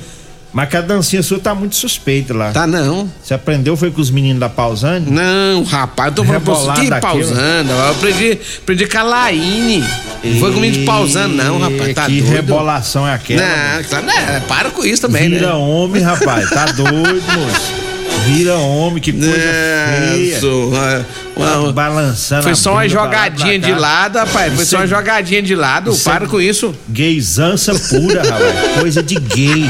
Mas 0.53 0.67
que 0.67 0.75
a 0.75 0.81
dancinha 0.81 1.23
sua 1.23 1.39
tá 1.39 1.55
muito 1.55 1.77
suspeita 1.77 2.33
lá. 2.33 2.51
Tá 2.51 2.67
não. 2.67 3.09
Você 3.23 3.33
aprendeu 3.33 3.77
foi 3.77 3.89
com 3.89 4.01
os 4.01 4.11
meninos 4.11 4.39
da 4.39 4.49
Pausane? 4.49 5.09
Não, 5.09 5.63
rapaz, 5.63 6.09
eu 6.09 6.15
tô 6.15 6.23
falando 6.25 6.43
pra 6.43 6.53
você. 6.53 6.81
Que 6.81 6.99
Pausane? 6.99 7.69
Eu 7.69 7.89
aprendi, 7.91 8.39
aprendi 8.57 8.85
com 8.87 8.97
a 8.97 9.03
Laine. 9.03 9.79
Não 10.23 10.39
foi 10.41 10.51
com 10.51 10.57
o 10.57 10.61
menino 10.61 10.79
de 10.79 10.85
Pausane, 10.85 11.35
não, 11.35 11.57
rapaz. 11.57 11.93
Tá 11.93 12.05
que 12.05 12.19
doido. 12.19 12.33
rebolação 12.33 13.07
é 13.07 13.13
aquela? 13.13 13.41
Não, 13.41 13.83
claro, 13.85 14.05
né? 14.05 14.43
Para 14.45 14.71
com 14.71 14.83
isso 14.83 15.03
também, 15.03 15.29
Vira 15.29 15.47
né? 15.47 15.53
homem, 15.53 16.01
rapaz. 16.01 16.49
Tá 16.49 16.65
doido, 16.65 16.91
moço. 17.31 17.80
Vira 18.25 18.55
homem, 18.55 19.01
que 19.01 19.11
coisa 19.11 19.35
É, 19.35 20.11
feia. 20.13 20.39
sou, 20.39 20.71
é, 20.75 21.05
uma- 21.35 21.71
Balançando 21.73 22.43
Foi 22.43 22.55
só 22.55 22.71
uma 22.73 22.81
bunda 22.81 22.89
jogadinha 22.93 23.59
de 23.59 23.73
lado, 23.73 24.17
rapaz. 24.19 24.53
Foi 24.53 24.61
Isso 24.63 24.71
só 24.71 24.77
uma 24.77 24.83
é- 24.83 24.87
jogadinha 24.87 25.41
de 25.41 25.55
lado. 25.55 25.91
isso 25.91 26.07
é- 26.09 26.13
Para 26.13 26.27
com 26.27 26.39
isso. 26.39 26.73
Gaysança 26.87 27.73
pura, 27.89 28.21
rapaz. 28.29 28.79
Coisa 28.79 29.01
de 29.03 29.15
gay. 29.15 29.69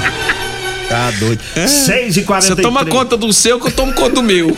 Tá 0.89 1.09
doido. 1.19 1.39
6 1.67 2.17
e 2.17 2.23
43 2.23 2.57
Você 2.57 2.61
toma 2.61 2.85
conta 2.85 3.15
do 3.15 3.31
seu 3.31 3.59
que 3.59 3.67
eu 3.67 3.71
tomo 3.71 3.93
conta 3.93 4.15
do 4.15 4.23
meu. 4.23 4.55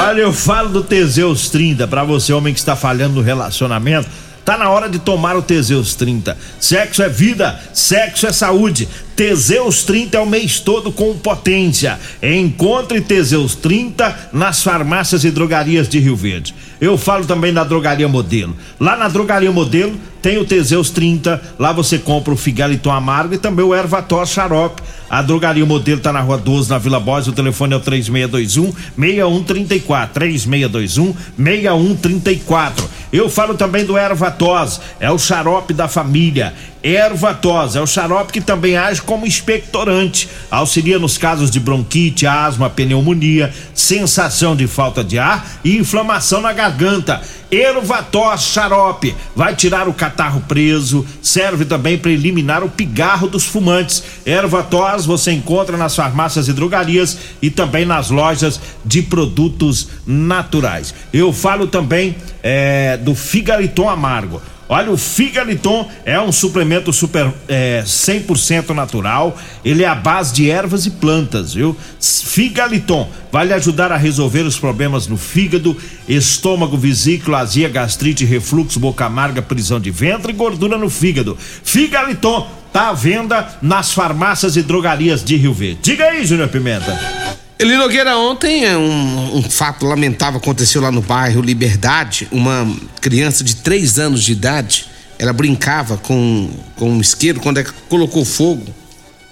Olha, 0.00 0.20
eu 0.22 0.32
falo 0.32 0.68
do 0.70 0.82
Teseus 0.82 1.48
30 1.50 1.86
pra 1.86 2.02
você, 2.04 2.32
homem 2.32 2.52
que 2.52 2.58
está 2.58 2.74
falhando 2.74 3.14
no 3.14 3.20
relacionamento. 3.22 4.08
Tá 4.48 4.56
na 4.56 4.70
hora 4.70 4.88
de 4.88 4.98
tomar 4.98 5.36
o 5.36 5.42
Teseus 5.42 5.94
30. 5.94 6.34
Sexo 6.58 7.02
é 7.02 7.08
vida, 7.10 7.60
sexo 7.74 8.26
é 8.26 8.32
saúde. 8.32 8.88
Teseus 9.14 9.82
30 9.82 10.16
é 10.16 10.20
o 10.22 10.26
mês 10.26 10.58
todo 10.58 10.90
com 10.90 11.18
potência. 11.18 12.00
Encontre 12.22 13.02
Teseus 13.02 13.54
30 13.54 14.30
nas 14.32 14.62
farmácias 14.62 15.22
e 15.24 15.30
drogarias 15.30 15.86
de 15.86 15.98
Rio 15.98 16.16
Verde. 16.16 16.54
Eu 16.80 16.96
falo 16.96 17.26
também 17.26 17.52
da 17.52 17.62
Drogaria 17.62 18.08
Modelo. 18.08 18.56
Lá 18.80 18.96
na 18.96 19.08
Drogaria 19.08 19.52
Modelo 19.52 19.94
tem 20.22 20.38
o 20.38 20.46
Teseus 20.46 20.88
30. 20.88 21.42
Lá 21.58 21.72
você 21.72 21.98
compra 21.98 22.32
o 22.32 22.36
Figaliton 22.36 22.90
Amargo 22.90 23.34
e 23.34 23.38
também 23.38 23.66
o 23.66 23.74
Ervator 23.74 24.26
Xarope. 24.26 24.80
A 25.10 25.20
Drogaria 25.20 25.66
Modelo 25.66 26.00
tá 26.00 26.12
na 26.12 26.20
Rua 26.20 26.38
12, 26.38 26.70
na 26.70 26.78
Vila 26.78 27.00
Bós. 27.00 27.28
O 27.28 27.32
telefone 27.32 27.74
é 27.74 27.76
o 27.76 27.80
3621 27.80 28.72
6134. 28.96 30.14
3621 30.14 31.14
6134. 31.36 32.88
Eu 33.12 33.28
falo 33.30 33.54
também 33.54 33.84
do 33.84 33.96
Ervatos. 33.96 34.80
É 35.00 35.10
o 35.10 35.18
xarope 35.18 35.72
da 35.72 35.88
família. 35.88 36.54
Ervatos 36.82 37.74
é 37.74 37.80
o 37.80 37.86
xarope 37.86 38.32
que 38.32 38.40
também 38.40 38.76
age 38.76 39.02
como 39.02 39.26
expectorante. 39.26 40.28
Auxilia 40.50 40.98
nos 40.98 41.18
casos 41.18 41.50
de 41.50 41.58
bronquite, 41.58 42.26
asma, 42.26 42.70
pneumonia, 42.70 43.52
sensação 43.74 44.54
de 44.54 44.66
falta 44.66 45.02
de 45.02 45.18
ar 45.18 45.44
e 45.64 45.76
inflamação 45.76 46.40
na 46.40 46.52
garganta. 46.52 47.20
Ervatos 47.50 48.42
xarope 48.42 49.14
vai 49.34 49.56
tirar 49.56 49.88
o 49.88 49.94
catarro 49.94 50.42
preso, 50.46 51.04
serve 51.20 51.64
também 51.64 51.98
para 51.98 52.10
eliminar 52.10 52.62
o 52.62 52.68
pigarro 52.68 53.26
dos 53.26 53.44
fumantes. 53.44 54.04
Ervatos 54.24 55.04
você 55.04 55.32
encontra 55.32 55.76
nas 55.76 55.96
farmácias 55.96 56.46
e 56.46 56.52
drogarias 56.52 57.18
e 57.42 57.50
também 57.50 57.84
nas 57.84 58.10
lojas 58.10 58.60
de 58.84 59.02
produtos 59.02 59.88
naturais. 60.06 60.94
Eu 61.12 61.32
falo 61.32 61.66
também 61.66 62.16
é, 62.42 62.96
do 62.98 63.14
Figaliton 63.14 63.88
Amargo. 63.88 64.40
Olha, 64.68 64.90
o 64.90 64.98
Figaliton 64.98 65.88
é 66.04 66.20
um 66.20 66.30
suplemento 66.30 66.92
super 66.92 67.32
é, 67.48 67.82
100% 67.86 68.70
natural. 68.70 69.38
Ele 69.64 69.82
é 69.82 69.88
a 69.88 69.94
base 69.94 70.34
de 70.34 70.50
ervas 70.50 70.84
e 70.84 70.90
plantas, 70.90 71.54
viu? 71.54 71.74
Figaliton 71.98 73.08
vai 73.32 73.46
lhe 73.46 73.54
ajudar 73.54 73.90
a 73.90 73.96
resolver 73.96 74.42
os 74.42 74.58
problemas 74.58 75.06
no 75.06 75.16
fígado, 75.16 75.74
estômago, 76.06 76.76
vesícula, 76.76 77.38
azia, 77.38 77.68
gastrite, 77.68 78.26
refluxo, 78.26 78.78
boca 78.78 79.06
amarga, 79.06 79.40
prisão 79.40 79.80
de 79.80 79.90
ventre 79.90 80.32
e 80.32 80.36
gordura 80.36 80.76
no 80.76 80.90
fígado. 80.90 81.36
Figaliton 81.64 82.46
tá 82.70 82.90
à 82.90 82.92
venda 82.92 83.48
nas 83.62 83.92
farmácias 83.92 84.56
e 84.56 84.62
drogarias 84.62 85.24
de 85.24 85.36
Rio 85.36 85.54
Verde. 85.54 85.78
Diga 85.82 86.04
aí, 86.04 86.26
Júnior 86.26 86.48
Pimenta. 86.48 87.47
Eli 87.60 87.76
Nogueira, 87.76 88.16
ontem 88.16 88.64
é 88.64 88.78
um, 88.78 89.38
um 89.38 89.42
fato 89.42 89.84
lamentável 89.84 90.38
aconteceu 90.38 90.80
lá 90.80 90.92
no 90.92 91.02
bairro 91.02 91.42
Liberdade. 91.42 92.28
Uma 92.30 92.72
criança 93.00 93.42
de 93.42 93.56
3 93.56 93.98
anos 93.98 94.22
de 94.22 94.30
idade, 94.30 94.86
ela 95.18 95.32
brincava 95.32 95.96
com, 95.96 96.48
com 96.76 96.88
um 96.92 97.00
isqueiro 97.00 97.40
quando 97.40 97.58
ela 97.58 97.68
colocou 97.88 98.24
fogo 98.24 98.64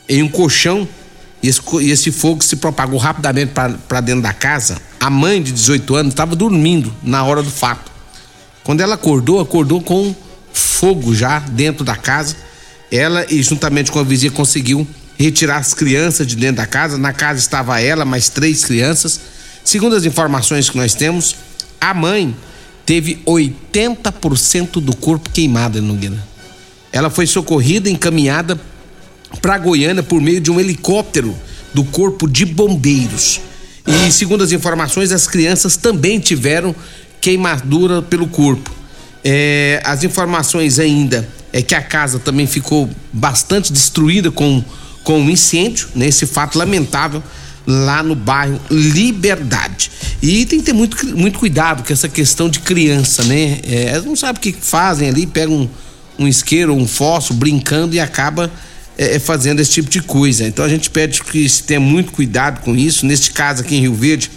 em 0.09 0.25
um 0.25 0.28
colchão 0.28 0.88
e 1.40 1.49
esse, 1.49 1.61
e 1.80 1.92
esse 1.92 2.11
fogo 2.11 2.42
se 2.42 2.56
propagou 2.56 2.99
rapidamente 2.99 3.52
para 3.87 4.00
dentro 4.00 4.23
da 4.23 4.33
casa. 4.33 4.76
A 4.99 5.09
mãe 5.09 5.40
de 5.40 5.52
18 5.52 5.95
anos 5.95 6.12
estava 6.12 6.35
dormindo 6.35 6.92
na 7.04 7.23
hora 7.23 7.45
do 7.45 7.50
fato. 7.50 7.92
Quando 8.64 8.80
ela 8.80 8.97
acordou, 8.97 9.38
acordou 9.38 9.80
com 9.80 10.12
fogo 10.52 11.14
já 11.14 11.38
dentro 11.38 11.85
da 11.85 11.95
casa. 11.95 12.35
Ela 12.90 13.25
e 13.33 13.40
juntamente 13.40 13.92
com 13.92 14.00
a 14.00 14.02
vizinha 14.02 14.33
conseguiu 14.33 14.85
retirar 15.18 15.58
as 15.58 15.75
crianças 15.75 16.26
de 16.26 16.37
dentro 16.37 16.56
da 16.56 16.66
casa. 16.66 16.99
Na 16.99 17.12
casa 17.12 17.40
estava 17.40 17.80
ela, 17.80 18.04
mais 18.04 18.28
três 18.28 18.64
crianças. 18.64 19.20
Segundo 19.64 19.96
as 19.96 20.04
informações 20.04 20.70
que 20.70 20.76
nós 20.76 20.94
temos, 20.94 21.37
a 21.80 21.92
mãe 21.92 22.35
teve 22.85 23.20
80% 23.26 24.80
do 24.80 24.94
corpo 24.94 25.30
queimado, 25.30 25.82
Nogueira. 25.82 26.23
Ela 26.92 27.11
foi 27.11 27.26
socorrida, 27.26 27.90
encaminhada 27.90 28.58
para 29.42 29.58
Goiânia 29.58 30.02
por 30.02 30.20
meio 30.20 30.40
de 30.40 30.50
um 30.50 30.61
helicóptero 30.61 31.37
do 31.75 31.85
Corpo 31.85 32.28
de 32.28 32.44
Bombeiros. 32.44 33.40
E 33.87 34.11
segundo 34.11 34.42
as 34.42 34.52
informações, 34.52 35.12
as 35.12 35.26
crianças 35.26 35.76
também 35.76 36.18
tiveram 36.18 36.75
queimadura 37.20 38.00
pelo 38.02 38.26
corpo. 38.28 38.70
É, 39.25 39.82
as 39.85 40.04
informações 40.04 40.78
ainda 40.78 41.28
é 41.52 41.61
que 41.61 41.75
a 41.75 41.82
casa 41.82 42.18
também 42.18 42.46
ficou 42.46 42.88
bastante 43.12 43.73
destruída 43.73 44.30
com 44.30 44.64
com 45.06 45.20
um 45.20 45.30
incêndio, 45.30 45.86
nesse 45.94 46.26
fato 46.26 46.58
lamentável 46.58 47.22
lá 47.64 48.02
no 48.02 48.16
bairro 48.16 48.60
Liberdade. 48.68 49.88
E 50.20 50.44
tem 50.46 50.58
que 50.58 50.64
ter 50.64 50.72
muito, 50.72 51.16
muito 51.16 51.38
cuidado 51.38 51.86
com 51.86 51.92
essa 51.92 52.08
questão 52.08 52.48
de 52.48 52.58
criança, 52.58 53.22
né? 53.22 53.60
É, 53.62 53.84
elas 53.90 54.04
não 54.04 54.16
sabem 54.16 54.40
o 54.40 54.42
que 54.42 54.52
fazem 54.60 55.08
ali, 55.08 55.25
pegam 55.25 55.54
um, 55.54 55.68
um 56.25 56.26
isqueiro, 56.26 56.75
um 56.75 56.88
fósforo, 56.88 57.38
brincando 57.38 57.94
e 57.94 58.00
acaba 58.00 58.50
é, 58.98 59.20
fazendo 59.20 59.60
esse 59.60 59.70
tipo 59.70 59.88
de 59.88 60.02
coisa. 60.02 60.44
Então 60.44 60.64
a 60.64 60.68
gente 60.68 60.90
pede 60.90 61.22
que 61.22 61.48
se 61.48 61.62
tenha 61.62 61.78
muito 61.78 62.10
cuidado 62.10 62.60
com 62.62 62.75
isso. 62.75 63.06
Neste 63.06 63.30
caso 63.30 63.62
aqui 63.62 63.76
em 63.76 63.82
Rio 63.82 63.94
Verde, 63.94 64.28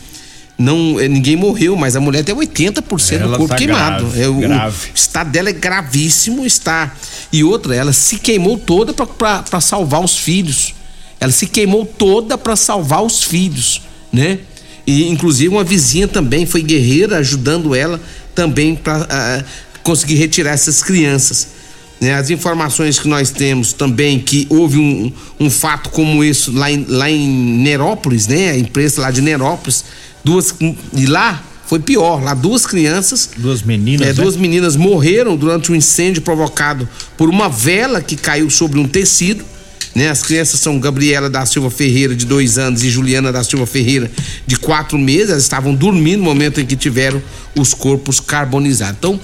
não, 0.60 1.00
é, 1.00 1.08
ninguém 1.08 1.38
morreu, 1.38 1.78
mas 1.78 1.96
a 1.96 2.02
mulher 2.02 2.22
tem 2.22 2.36
80% 2.36 3.14
Ela 3.14 3.32
do 3.32 3.38
corpo 3.38 3.48
tá 3.48 3.56
queimado. 3.56 4.08
grave, 4.08 4.22
é, 4.22 4.28
o, 4.28 4.36
grave. 4.36 4.90
o 4.90 4.96
estado 4.96 5.32
dela 5.32 5.50
é 5.50 5.54
gravíssimo, 5.54 6.46
está. 6.46 6.94
E 7.32 7.46
outra, 7.46 7.74
ela 7.74 7.94
se 7.94 8.18
queimou 8.18 8.58
toda 8.58 8.94
para 8.94 9.62
salvar 9.62 10.04
os 10.04 10.18
filhos. 10.18 10.76
Ela 11.18 11.32
se 11.32 11.48
queimou 11.48 11.86
toda 11.86 12.38
para 12.38 12.58
salvar 12.58 13.02
os 13.02 13.24
filhos, 13.24 13.82
né? 14.12 14.40
E 14.86 15.08
inclusive 15.08 15.48
uma 15.48 15.64
vizinha 15.64 16.10
também 16.10 16.46
foi 16.46 16.62
guerreira 16.62 17.18
ajudando 17.20 17.74
ela 17.74 18.02
também 18.36 18.76
para 18.76 19.46
conseguir 19.82 20.16
retirar 20.16 20.52
essas 20.52 20.84
crianças. 20.84 21.60
Né? 22.02 22.14
As 22.14 22.30
informações 22.30 22.98
que 22.98 23.08
nós 23.08 23.30
temos 23.30 23.74
também 23.74 24.20
que 24.20 24.48
houve 24.50 24.78
um, 24.78 25.12
um 25.40 25.50
fato 25.50 25.90
como 25.90 26.24
isso 26.24 26.52
lá 26.52 26.72
em, 26.72 26.86
lá 26.88 27.10
em 27.10 27.28
Nerópolis, 27.62 28.28
né? 28.28 28.52
A 28.52 28.58
imprensa 28.58 29.02
lá 29.02 29.12
de 29.12 29.22
Nerópolis, 29.22 29.84
duas 30.24 30.54
e 30.94 31.06
lá 31.06 31.44
foi 31.70 31.80
pior, 31.80 32.24
lá 32.24 32.34
duas 32.34 32.66
crianças 32.66 33.30
Duas 33.38 33.62
meninas, 33.62 34.08
é, 34.08 34.10
né? 34.10 34.14
duas 34.14 34.36
meninas 34.36 34.76
morreram 34.76 35.38
durante 35.38 35.72
um 35.72 35.76
incêndio 35.76 36.22
provocado 36.24 36.90
por 37.16 37.30
uma 37.30 37.48
vela 37.48 38.02
que 38.02 38.16
caiu 38.16 38.50
sobre 38.50 38.80
um 38.80 38.88
tecido. 38.88 39.46
Né? 39.94 40.10
As 40.10 40.24
crianças 40.24 40.60
são 40.60 40.80
Gabriela 40.80 41.30
da 41.30 41.46
Silva 41.46 41.70
Ferreira, 41.70 42.16
de 42.16 42.26
dois 42.26 42.58
anos, 42.58 42.84
e 42.84 42.90
Juliana 42.90 43.32
da 43.32 43.44
Silva 43.44 43.68
Ferreira, 43.68 44.10
de 44.48 44.56
quatro 44.56 44.98
meses. 44.98 45.30
Elas 45.30 45.44
estavam 45.44 45.76
dormindo 45.76 46.20
no 46.20 46.26
momento 46.26 46.60
em 46.60 46.66
que 46.66 46.76
tiveram 46.76 47.22
os 47.56 47.74
corpos 47.76 48.20
carbonizados. 48.20 48.96
Então, 48.98 49.20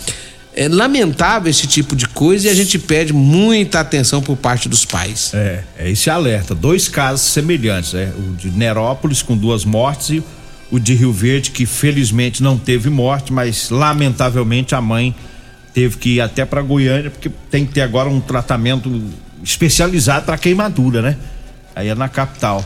é 0.56 0.70
lamentável 0.70 1.50
esse 1.50 1.68
tipo 1.68 1.96
de 1.96 2.08
coisa 2.08 2.48
e 2.48 2.50
a 2.50 2.54
gente 2.54 2.80
pede 2.80 3.12
muita 3.12 3.80
atenção 3.80 4.22
por 4.22 4.38
parte 4.38 4.70
dos 4.70 4.86
pais. 4.86 5.32
É, 5.34 5.64
é 5.78 5.92
esse 5.92 6.10
alerta. 6.10 6.56
Dois 6.56 6.88
casos 6.88 7.28
semelhantes, 7.28 7.94
né? 7.94 8.12
O 8.18 8.36
de 8.36 8.50
Nerópolis 8.52 9.22
com 9.22 9.36
duas 9.36 9.66
mortes 9.66 10.12
e 10.12 10.24
o 10.76 10.80
de 10.80 10.94
Rio 10.94 11.12
Verde, 11.14 11.52
que 11.52 11.66
felizmente 11.66 12.44
não 12.44 12.58
teve 12.58 12.90
morte, 12.90 13.32
mas 13.32 13.70
lamentavelmente 13.70 14.76
a 14.76 14.82
mãe 14.82 15.16
teve 15.74 15.98
que 15.98 16.10
ir 16.16 16.22
até 16.22 16.46
para 16.46 16.62
Goiânia, 16.62 17.10
porque 17.10 17.30
tem 17.50 17.66
que 17.66 17.74
ter 17.74 17.82
agora 17.82 18.10
um 18.10 18.20
tratamento 18.20 19.04
especializado 19.44 20.26
para 20.26 20.38
queimadura, 20.38 21.02
né? 21.02 21.18
Aí 21.76 21.88
é 21.88 21.96
na 21.96 22.10
capital. 22.10 22.64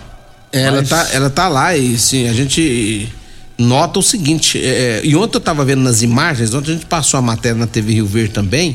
Ela, 0.51 0.77
Mas- 0.77 0.89
tá, 0.89 1.07
ela 1.11 1.29
tá 1.29 1.47
lá 1.47 1.77
e 1.77 1.97
sim, 1.97 2.27
a 2.27 2.33
gente 2.33 3.09
nota 3.57 3.99
o 3.99 4.03
seguinte, 4.03 4.59
é, 4.63 5.01
e 5.03 5.15
ontem 5.15 5.37
eu 5.37 5.41
tava 5.41 5.63
vendo 5.63 5.81
nas 5.81 6.01
imagens, 6.01 6.53
ontem 6.53 6.71
a 6.71 6.73
gente 6.75 6.85
passou 6.85 7.17
a 7.17 7.21
matéria 7.21 7.57
na 7.57 7.67
TV 7.67 7.93
Rio 7.93 8.05
Verde 8.07 8.33
também, 8.33 8.73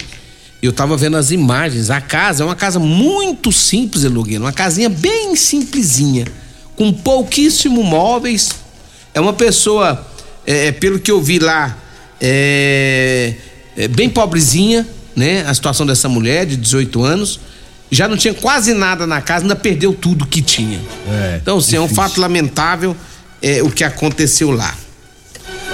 eu 0.63 0.73
tava 0.73 0.97
vendo 0.97 1.17
as 1.17 1.31
imagens, 1.31 1.91
a 1.91 2.01
casa 2.01 2.45
é 2.45 2.47
uma 2.47 2.55
casa 2.55 2.79
muito 2.79 3.51
simples, 3.51 4.05
Elogueiro, 4.05 4.45
uma 4.45 4.53
casinha 4.53 4.89
bem 4.89 5.35
simplesinha, 5.35 6.27
com 6.77 6.93
pouquíssimo 6.93 7.83
móveis, 7.83 8.64
é 9.15 9.21
uma 9.21 9.33
pessoa, 9.33 10.05
é, 10.45 10.73
pelo 10.73 10.99
que 10.99 11.11
eu 11.11 11.23
vi 11.23 11.39
lá, 11.39 11.79
é, 12.21 13.35
é 13.77 13.89
bem 13.89 14.11
pobrezinha, 14.11 14.87
né, 15.15 15.45
a 15.47 15.55
situação 15.55 15.87
dessa 15.87 16.09
mulher 16.09 16.45
de 16.45 16.57
18 16.57 17.03
anos, 17.05 17.41
já 17.91 18.09
não 18.09 18.17
tinha 18.17 18.35
quase 18.35 18.75
nada 18.75 19.07
na 19.07 19.23
casa, 19.23 19.45
ainda 19.45 19.55
perdeu 19.55 19.95
tudo 19.95 20.27
que 20.27 20.43
tinha. 20.43 20.81
É, 21.09 21.39
então, 21.41 21.61
sim, 21.61 21.77
é 21.77 21.81
um 21.81 21.89
fato 21.89 22.21
lamentável 22.21 22.97
é, 23.41 23.63
o 23.63 23.71
que 23.71 23.85
aconteceu 23.85 24.51
lá. 24.51 24.75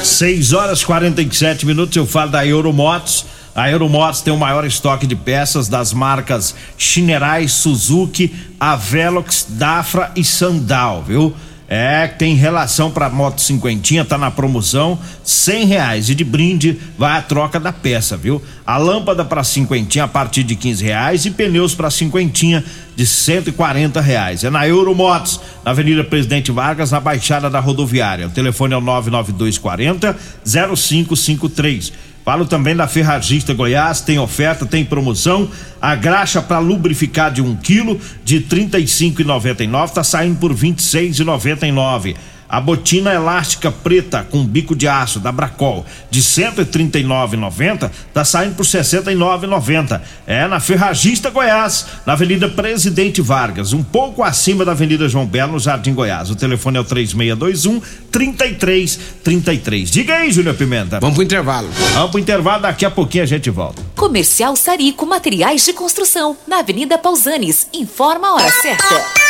6 0.02 0.52
horas 0.52 0.84
47 0.84 1.64
minutos, 1.64 1.96
eu 1.96 2.06
falo 2.06 2.30
da 2.30 2.46
Euromotos. 2.46 3.24
A 3.54 3.70
Euromotos 3.70 4.20
tem 4.20 4.32
o 4.32 4.36
maior 4.36 4.64
estoque 4.64 5.06
de 5.06 5.16
peças 5.16 5.68
das 5.68 5.92
marcas 5.92 6.54
Shinerai, 6.76 7.48
Suzuki, 7.48 8.34
Avelox, 8.58 9.46
Dafra 9.48 10.12
e 10.14 10.24
Sandal, 10.24 11.04
viu? 11.06 11.34
É, 11.72 12.08
tem 12.08 12.34
relação 12.34 12.90
para 12.90 13.08
moto 13.08 13.40
cinquentinha, 13.40 14.04
tá 14.04 14.18
na 14.18 14.28
promoção, 14.28 14.98
cem 15.22 15.64
reais 15.66 16.10
e 16.10 16.16
de 16.16 16.24
brinde 16.24 16.76
vai 16.98 17.16
a 17.16 17.22
troca 17.22 17.60
da 17.60 17.72
peça, 17.72 18.16
viu? 18.16 18.42
A 18.66 18.76
lâmpada 18.76 19.24
para 19.24 19.44
cinquentinha 19.44 20.02
a 20.02 20.08
partir 20.08 20.42
de 20.42 20.56
quinze 20.56 20.84
reais 20.84 21.26
e 21.26 21.30
pneus 21.30 21.72
para 21.72 21.88
cinquentinha 21.88 22.64
de 22.96 23.06
cento 23.06 23.50
e 23.50 23.52
quarenta 23.52 24.00
reais. 24.00 24.42
É 24.42 24.50
na 24.50 24.66
Euromotos, 24.66 25.40
na 25.64 25.70
Avenida 25.70 26.02
Presidente 26.02 26.50
Vargas, 26.50 26.90
na 26.90 26.98
Baixada 26.98 27.48
da 27.48 27.60
Rodoviária. 27.60 28.26
O 28.26 28.30
telefone 28.30 28.74
é 28.74 28.76
o 28.76 28.80
nove 28.80 29.08
nove 29.08 29.30
dois 29.30 29.56
quarenta 29.56 30.16
zero 30.44 30.76
cinco 30.76 31.14
cinco 31.14 31.48
três. 31.48 31.92
Falo 32.24 32.44
também 32.44 32.76
da 32.76 32.86
Ferragista 32.86 33.54
Goiás, 33.54 34.00
tem 34.00 34.18
oferta, 34.18 34.66
tem 34.66 34.84
promoção. 34.84 35.50
A 35.80 35.94
graxa 35.94 36.42
para 36.42 36.58
lubrificar 36.58 37.32
de 37.32 37.40
um 37.40 37.56
quilo 37.56 37.98
de 38.22 38.36
R$ 38.38 38.46
35,99 38.50 39.84
está 39.86 40.04
saindo 40.04 40.38
por 40.38 40.52
R$ 40.52 40.68
26,99. 40.68 42.16
A 42.50 42.60
botina 42.60 43.14
elástica 43.14 43.70
preta 43.70 44.26
com 44.28 44.44
bico 44.44 44.74
de 44.74 44.88
aço 44.88 45.20
da 45.20 45.30
Bracol 45.30 45.86
de 46.10 46.20
139,90 46.20 47.90
tá 48.12 48.24
saindo 48.24 48.56
por 48.56 48.66
69,90. 48.66 50.00
É 50.26 50.48
na 50.48 50.58
Ferragista 50.58 51.30
Goiás, 51.30 51.86
na 52.04 52.14
Avenida 52.14 52.48
Presidente 52.48 53.22
Vargas, 53.22 53.72
um 53.72 53.84
pouco 53.84 54.24
acima 54.24 54.64
da 54.64 54.72
Avenida 54.72 55.08
João 55.08 55.26
Belo, 55.26 55.52
no 55.52 55.60
Jardim 55.60 55.94
Goiás. 55.94 56.30
O 56.30 56.34
telefone 56.34 56.78
é 56.78 56.80
o 56.80 56.84
3621 56.84 57.80
3333. 58.10 59.90
Diga 59.90 60.14
aí, 60.16 60.32
Júnior 60.32 60.56
Pimenta. 60.56 60.98
Vamos 60.98 61.14
pro 61.14 61.22
intervalo. 61.22 61.68
Vamos 61.94 62.10
pro 62.10 62.20
intervalo, 62.20 62.62
daqui 62.62 62.84
a 62.84 62.90
pouquinho 62.90 63.22
a 63.22 63.26
gente 63.26 63.48
volta. 63.48 63.80
Comercial 63.94 64.56
Sarico 64.56 65.06
Materiais 65.06 65.64
de 65.64 65.72
Construção, 65.72 66.36
na 66.48 66.58
Avenida 66.58 66.98
Pausanes. 66.98 67.68
Informa 67.72 68.28
a 68.28 68.34
hora 68.34 68.50
certa. 68.50 69.29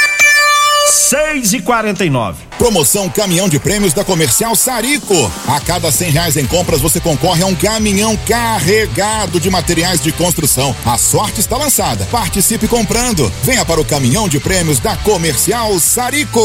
6 1.11 1.55
e 1.55 1.61
49 1.61 2.38
Promoção 2.57 3.09
Caminhão 3.09 3.49
de 3.49 3.59
Prêmios 3.59 3.93
da 3.93 4.05
Comercial 4.05 4.55
Sarico. 4.55 5.33
A 5.49 5.59
cada 5.59 5.90
cem 5.90 6.09
reais 6.09 6.37
em 6.37 6.47
compras 6.47 6.81
você 6.81 7.00
concorre 7.00 7.43
a 7.43 7.47
um 7.47 7.55
caminhão 7.55 8.17
carregado 8.19 9.40
de 9.40 9.50
materiais 9.50 10.00
de 10.00 10.12
construção. 10.12 10.76
A 10.87 10.97
sorte 10.97 11.40
está 11.40 11.57
lançada. 11.57 12.07
Participe 12.12 12.69
comprando. 12.69 13.33
Venha 13.43 13.64
para 13.64 13.81
o 13.81 13.85
Caminhão 13.85 14.29
de 14.29 14.38
Prêmios 14.38 14.79
da 14.79 14.95
Comercial 14.99 15.81
Sarico. 15.81 16.40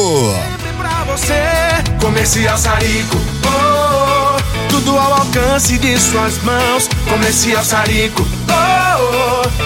Sempre 0.50 0.74
pra 0.78 1.04
você, 1.04 1.44
Comercial 2.02 2.58
Sarico. 2.58 3.18
Oh, 3.46 4.38
oh, 4.40 4.70
tudo 4.70 4.98
ao 4.98 5.14
alcance 5.20 5.78
de 5.78 6.00
suas 6.00 6.42
mãos. 6.42 6.90
Comercial 7.08 7.64
Sarico. 7.64 8.26
Oh, 8.50 8.85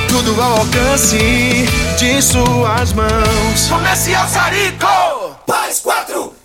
tudo 0.07 0.41
ao 0.41 0.59
alcance 0.59 1.65
de 1.97 2.21
suas 2.21 2.93
mãos. 2.93 3.67
Comercial 3.69 4.27
Sarico. 4.27 5.35
Mais 5.47 5.79
quatro 5.79 5.99
é 6.09 6.19
44. 6.19 6.38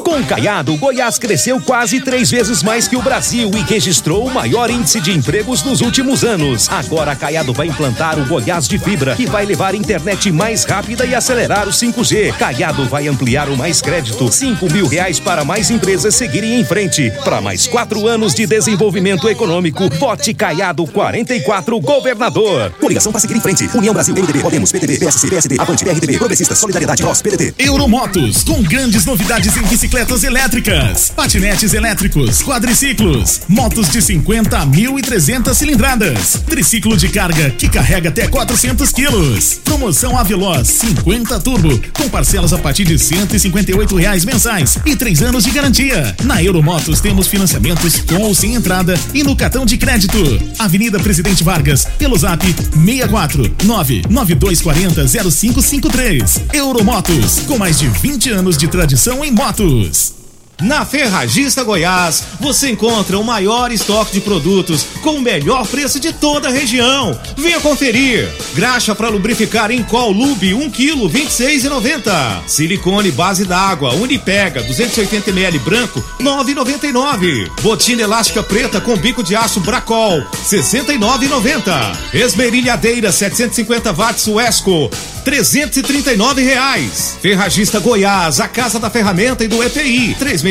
Com 0.00 0.24
Caiado, 0.24 0.76
Goiás 0.76 1.18
cresceu 1.18 1.60
quase 1.60 2.00
três 2.00 2.30
vezes 2.30 2.62
mais 2.62 2.88
que 2.88 2.96
o 2.96 3.02
Brasil 3.02 3.50
e 3.54 3.60
registrou 3.62 4.26
o 4.26 4.32
maior 4.32 4.70
índice 4.70 5.00
de 5.00 5.12
empregos 5.12 5.62
nos 5.62 5.80
últimos 5.80 6.24
anos. 6.24 6.68
Agora, 6.70 7.14
Caiado 7.14 7.52
vai 7.52 7.66
implantar 7.66 8.18
o 8.18 8.24
Goiás 8.26 8.66
de 8.66 8.78
Fibra, 8.78 9.14
que 9.14 9.26
vai 9.26 9.44
levar 9.44 9.74
internet 9.74 10.32
mais 10.32 10.64
rápida 10.64 11.04
e 11.04 11.14
acelerar 11.14 11.68
o 11.68 11.70
5G. 11.70 12.32
Caiado 12.36 12.86
vai 12.88 13.06
ampliar 13.06 13.48
o 13.48 13.56
Mais 13.56 13.82
Crédito, 13.82 14.32
5 14.32 14.72
mil 14.72 14.86
reais 14.86 15.20
para 15.20 15.44
mais 15.44 15.70
empresas 15.70 16.14
seguirem 16.14 16.60
em 16.60 16.64
frente. 16.64 17.10
Para 17.24 17.40
mais 17.40 17.66
quatro 17.66 18.06
anos 18.06 18.34
de 18.34 18.46
desenvolvimento 18.46 19.28
econômico, 19.28 19.88
vote 19.98 20.32
Caiado 20.32 20.86
44 20.86 21.78
Governador. 21.80 22.70
Coligação 22.80 23.12
para 23.12 23.20
seguir 23.20 23.36
em 23.36 23.40
frente. 23.40 23.68
União 23.74 23.92
Brasil, 23.92 24.14
MDB, 24.14 24.40
Podemos, 24.40 24.72
PTB, 24.72 24.98
PSC, 24.98 25.28
PSD, 25.28 25.56
Avante, 25.60 25.84
PRTB, 25.84 26.18
Progressistas, 26.18 26.58
Solidariedade, 26.58 27.02
Nós, 27.02 27.20
PDT. 27.20 27.54
Euromotos, 27.58 28.44
com 28.44 28.62
grandes 28.62 29.04
novidades 29.04 29.56
em 29.56 29.62
bicicletas 29.82 30.22
elétricas, 30.22 31.10
patinetes 31.10 31.74
elétricos, 31.74 32.40
quadriciclos, 32.40 33.40
motos 33.48 33.90
de 33.90 34.00
50 34.00 34.56
a 34.56 34.64
1.300 34.64 35.52
cilindradas, 35.54 36.40
triciclo 36.46 36.96
de 36.96 37.08
carga 37.08 37.50
que 37.50 37.68
carrega 37.68 38.08
até 38.08 38.28
400 38.28 38.92
quilos. 38.92 39.54
Promoção 39.64 40.16
Aveloz 40.16 40.68
50 40.68 41.40
Turbo, 41.40 41.80
com 41.94 42.08
parcelas 42.08 42.52
a 42.52 42.58
partir 42.58 42.84
de 42.84 42.96
158 42.96 43.96
reais 43.96 44.24
mensais 44.24 44.78
e 44.86 44.94
três 44.94 45.20
anos 45.20 45.42
de 45.42 45.50
garantia. 45.50 46.14
Na 46.22 46.40
Euromotos 46.40 47.00
temos 47.00 47.26
financiamentos 47.26 48.02
com 48.02 48.22
ou 48.22 48.36
sem 48.36 48.54
entrada 48.54 48.94
e 49.12 49.24
no 49.24 49.34
cartão 49.34 49.66
de 49.66 49.76
crédito. 49.76 50.16
Avenida 50.60 51.00
Presidente 51.00 51.42
Vargas, 51.42 51.88
pelo 51.98 52.16
zap 52.16 52.46
64 52.46 53.56
99240 53.64 55.08
0553. 55.08 56.40
Euromotos, 56.52 57.40
com 57.48 57.58
mais 57.58 57.80
de 57.80 57.88
20 57.88 58.30
anos 58.30 58.56
de 58.56 58.68
tradição 58.68 59.24
em 59.24 59.32
motos. 59.32 59.71
News. 59.72 60.21
Na 60.62 60.86
Ferragista 60.86 61.64
Goiás, 61.64 62.22
você 62.38 62.70
encontra 62.70 63.18
o 63.18 63.24
maior 63.24 63.72
estoque 63.72 64.12
de 64.12 64.20
produtos 64.20 64.86
com 65.02 65.16
o 65.16 65.20
melhor 65.20 65.66
preço 65.66 65.98
de 65.98 66.12
toda 66.12 66.48
a 66.48 66.52
região. 66.52 67.18
Venha 67.36 67.58
conferir. 67.58 68.28
Graxa 68.54 68.94
para 68.94 69.08
lubrificar 69.08 69.72
em 69.72 69.82
Col 69.82 70.12
Lube 70.12 70.54
1 70.54 70.70
kg 70.70 71.08
26,90. 71.08 72.46
Silicone 72.46 73.10
base 73.10 73.44
d'água 73.44 73.92
Unipega 73.94 74.62
280 74.62 75.30
ml 75.30 75.58
branco 75.58 76.04
9,99. 76.20 77.50
Botina 77.60 78.02
elástica 78.02 78.40
preta 78.40 78.80
com 78.80 78.96
bico 78.96 79.22
de 79.24 79.34
aço 79.34 79.58
Bracol 79.58 80.22
69,90. 80.48 81.96
Esmerilhadeira 82.14 83.10
750 83.10 83.92
watts 83.92 84.28
Wesco 84.28 84.88
339 85.24 86.42
reais. 86.42 87.16
Ferragista 87.20 87.78
Goiás, 87.78 88.40
a 88.40 88.48
casa 88.48 88.78
da 88.78 88.90
ferramenta 88.90 89.44
e 89.44 89.48
do 89.48 89.62
EPI 89.62 90.14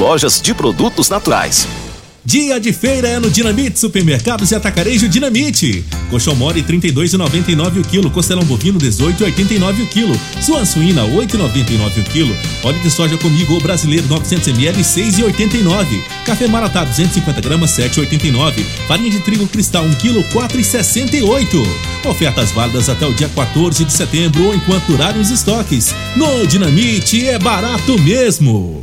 lojas 0.00 0.40
de 0.40 0.54
produtos 0.54 1.10
naturais. 1.10 1.68
Dia 2.24 2.58
de 2.58 2.72
feira 2.72 3.06
é 3.06 3.18
no 3.20 3.30
Dinamite 3.30 3.78
Supermercados 3.78 4.50
e 4.50 4.54
Atacarejo 4.54 5.06
Dinamite. 5.06 5.84
Coxão 6.08 6.34
mole 6.34 6.62
32,99 6.62 7.80
o 7.80 7.82
quilo, 7.82 8.10
costelão 8.10 8.42
bovino 8.44 8.78
18,89 8.78 9.82
o 9.82 9.86
quilo, 9.86 10.18
suan 10.40 10.64
suína 10.64 11.02
8,99 11.02 11.98
o 11.98 12.04
quilo, 12.04 12.34
óleo 12.62 12.78
de 12.80 12.90
soja 12.90 13.18
comigo 13.18 13.52
ou 13.52 13.60
brasileiro 13.60 14.06
900 14.06 14.48
ml 14.48 14.82
6,89, 14.82 16.02
café 16.24 16.46
maratá 16.46 16.82
250 16.84 17.38
gramas 17.42 17.70
7,89, 17.72 18.64
farinha 18.88 19.10
de 19.10 19.20
trigo 19.20 19.46
cristal 19.48 19.84
1 19.84 19.94
quilo 19.96 20.24
4,68. 20.24 22.08
Ofertas 22.08 22.52
válidas 22.52 22.88
até 22.88 23.06
o 23.06 23.12
dia 23.12 23.28
14 23.28 23.84
de 23.84 23.92
setembro 23.92 24.46
ou 24.46 24.54
enquanto 24.54 24.86
durarem 24.86 25.20
os 25.20 25.30
estoques. 25.30 25.94
No 26.16 26.46
Dinamite 26.46 27.28
é 27.28 27.38
barato 27.38 27.98
mesmo. 27.98 28.82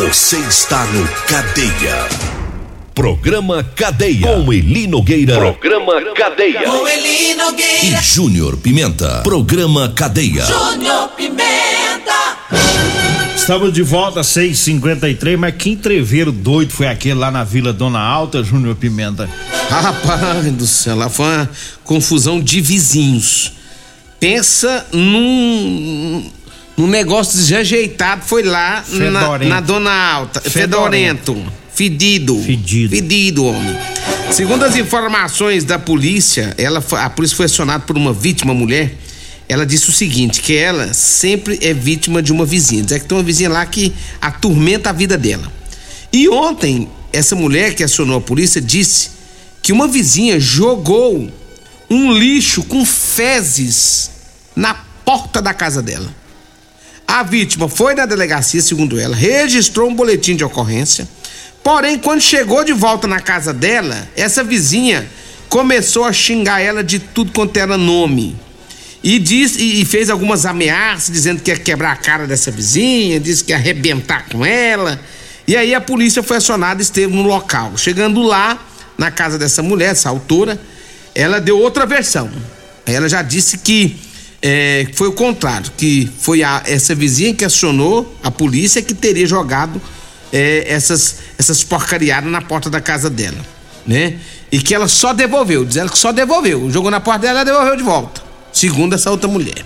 Você 0.00 0.38
está 0.38 0.86
no 0.86 1.06
Cadeia. 1.26 2.08
Programa 2.94 3.62
Cadeia. 3.62 4.28
Com 4.28 4.50
Eli 4.50 4.86
Nogueira. 4.86 5.36
Programa 5.36 5.92
Cadeia. 6.14 6.62
Com 6.62 6.88
Eli 6.88 7.34
Nogueira. 7.34 7.84
E 7.84 8.02
Júnior 8.02 8.56
Pimenta. 8.56 9.20
Programa 9.22 9.92
Cadeia. 9.94 10.42
Júnior 10.46 11.10
Pimenta. 11.10 12.38
Estamos 13.36 13.74
de 13.74 13.82
volta, 13.82 14.22
6h53, 14.22 15.36
mas 15.36 15.54
que 15.54 15.68
entreveiro 15.68 16.32
doido 16.32 16.72
foi 16.72 16.86
aquele 16.86 17.16
lá 17.16 17.30
na 17.30 17.44
Vila 17.44 17.70
Dona 17.70 18.00
Alta, 18.00 18.42
Júnior 18.42 18.76
Pimenta? 18.76 19.28
Rapaz 19.68 20.50
do 20.50 20.66
céu, 20.66 20.96
lá 20.96 21.10
foi 21.10 21.26
uma 21.26 21.50
confusão 21.84 22.40
de 22.40 22.62
vizinhos. 22.62 23.52
Pensa 24.18 24.86
num, 24.92 26.30
num 26.80 26.86
negócio 26.86 27.36
desajeitado, 27.36 28.22
foi 28.24 28.42
lá 28.42 28.82
na, 28.88 29.20
Fedorento. 29.20 29.48
na 29.50 29.60
Dona 29.60 29.90
Alta. 29.90 30.40
Fedorento. 30.40 31.34
Fedorento. 31.34 31.52
Fedido. 31.74 32.42
Fedido. 32.42 32.96
Fedido, 32.96 33.44
homem. 33.44 33.76
Segundo 34.32 34.64
as 34.64 34.76
informações 34.76 35.64
da 35.64 35.78
polícia, 35.78 36.54
ela, 36.56 36.82
a 36.92 37.10
polícia 37.10 37.36
foi 37.36 37.46
acionada 37.46 37.84
por 37.84 37.98
uma 37.98 38.14
vítima 38.14 38.54
mulher. 38.54 38.94
Ela 39.46 39.66
disse 39.66 39.90
o 39.90 39.92
seguinte: 39.92 40.40
que 40.40 40.56
ela 40.56 40.94
sempre 40.94 41.58
é 41.60 41.74
vítima 41.74 42.22
de 42.22 42.32
uma 42.32 42.46
vizinha. 42.46 42.82
Diz 42.82 42.98
que 42.98 43.04
tem 43.04 43.18
uma 43.18 43.24
vizinha 43.24 43.50
lá 43.50 43.66
que 43.66 43.92
atormenta 44.18 44.88
a 44.88 44.92
vida 44.92 45.18
dela. 45.18 45.52
E 46.10 46.30
ontem, 46.30 46.88
essa 47.12 47.36
mulher 47.36 47.74
que 47.74 47.84
acionou 47.84 48.16
a 48.16 48.20
polícia 48.22 48.60
disse 48.60 49.10
que 49.62 49.70
uma 49.70 49.86
vizinha 49.86 50.40
jogou 50.40 51.30
um 51.90 52.12
lixo 52.12 52.62
com 52.62 52.86
fezes 52.86 54.10
na 54.56 54.74
porta 55.04 55.42
da 55.42 55.52
casa 55.52 55.82
dela. 55.82 56.19
A 57.12 57.24
vítima 57.24 57.68
foi 57.68 57.92
na 57.96 58.06
delegacia, 58.06 58.62
segundo 58.62 58.96
ela, 58.96 59.16
registrou 59.16 59.90
um 59.90 59.94
boletim 59.96 60.36
de 60.36 60.44
ocorrência. 60.44 61.08
Porém, 61.60 61.98
quando 61.98 62.20
chegou 62.20 62.62
de 62.62 62.72
volta 62.72 63.08
na 63.08 63.18
casa 63.18 63.52
dela, 63.52 64.08
essa 64.14 64.44
vizinha 64.44 65.10
começou 65.48 66.04
a 66.04 66.12
xingar 66.12 66.60
ela 66.60 66.84
de 66.84 67.00
tudo 67.00 67.32
quanto 67.32 67.56
era 67.56 67.76
nome. 67.76 68.36
E, 69.02 69.18
diz, 69.18 69.56
e, 69.56 69.80
e 69.80 69.84
fez 69.84 70.08
algumas 70.08 70.46
ameaças, 70.46 71.12
dizendo 71.12 71.42
que 71.42 71.50
ia 71.50 71.56
quebrar 71.56 71.90
a 71.90 71.96
cara 71.96 72.28
dessa 72.28 72.48
vizinha, 72.52 73.18
disse 73.18 73.42
que 73.42 73.50
ia 73.50 73.56
arrebentar 73.56 74.28
com 74.28 74.46
ela. 74.46 75.00
E 75.48 75.56
aí 75.56 75.74
a 75.74 75.80
polícia 75.80 76.22
foi 76.22 76.36
acionada 76.36 76.80
e 76.80 76.84
esteve 76.84 77.12
no 77.12 77.22
local. 77.22 77.76
Chegando 77.76 78.22
lá, 78.22 78.56
na 78.96 79.10
casa 79.10 79.36
dessa 79.36 79.64
mulher, 79.64 79.90
essa 79.90 80.08
autora, 80.08 80.60
ela 81.12 81.40
deu 81.40 81.58
outra 81.58 81.84
versão. 81.84 82.30
Ela 82.86 83.08
já 83.08 83.20
disse 83.20 83.58
que 83.58 83.98
é, 84.42 84.86
foi 84.94 85.08
o 85.08 85.12
contrário, 85.12 85.70
que 85.76 86.10
foi 86.18 86.42
a- 86.42 86.62
essa 86.66 86.94
vizinha 86.94 87.34
que 87.34 87.44
acionou 87.44 88.14
a 88.22 88.30
polícia 88.30 88.80
que 88.82 88.94
teria 88.94 89.26
jogado 89.26 89.80
é, 90.32 90.64
essas, 90.68 91.16
essas 91.38 91.64
porcariadas 91.64 92.30
na 92.30 92.40
porta 92.40 92.70
da 92.70 92.80
casa 92.80 93.10
dela, 93.10 93.38
né? 93.86 94.18
E 94.52 94.60
que 94.60 94.74
ela 94.74 94.86
só 94.88 95.12
devolveu, 95.12 95.64
diz 95.64 95.76
ela 95.76 95.88
que 95.90 95.98
só 95.98 96.12
devolveu. 96.12 96.70
Jogou 96.70 96.90
na 96.90 97.00
porta 97.00 97.20
dela 97.22 97.42
e 97.42 97.44
devolveu 97.44 97.76
de 97.76 97.82
volta, 97.82 98.22
segundo 98.52 98.94
essa 98.94 99.10
outra 99.10 99.28
mulher. 99.28 99.64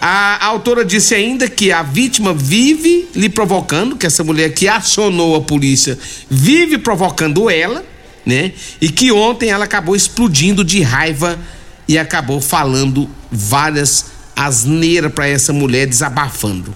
A, 0.00 0.44
a 0.44 0.46
autora 0.46 0.84
disse 0.84 1.14
ainda 1.14 1.48
que 1.48 1.72
a 1.72 1.82
vítima 1.82 2.32
vive 2.32 3.08
lhe 3.16 3.28
provocando, 3.28 3.96
que 3.96 4.06
essa 4.06 4.22
mulher 4.22 4.52
que 4.54 4.68
acionou 4.68 5.34
a 5.36 5.40
polícia 5.40 5.98
vive 6.30 6.78
provocando 6.78 7.50
ela, 7.50 7.84
né? 8.24 8.52
E 8.80 8.90
que 8.90 9.10
ontem 9.10 9.48
ela 9.48 9.64
acabou 9.64 9.96
explodindo 9.96 10.62
de 10.62 10.82
raiva 10.82 11.38
e 11.88 11.98
acabou 11.98 12.40
falando 12.40 13.08
várias 13.32 14.06
asneiras 14.36 15.12
para 15.12 15.26
essa 15.26 15.52
mulher, 15.52 15.86
desabafando. 15.86 16.74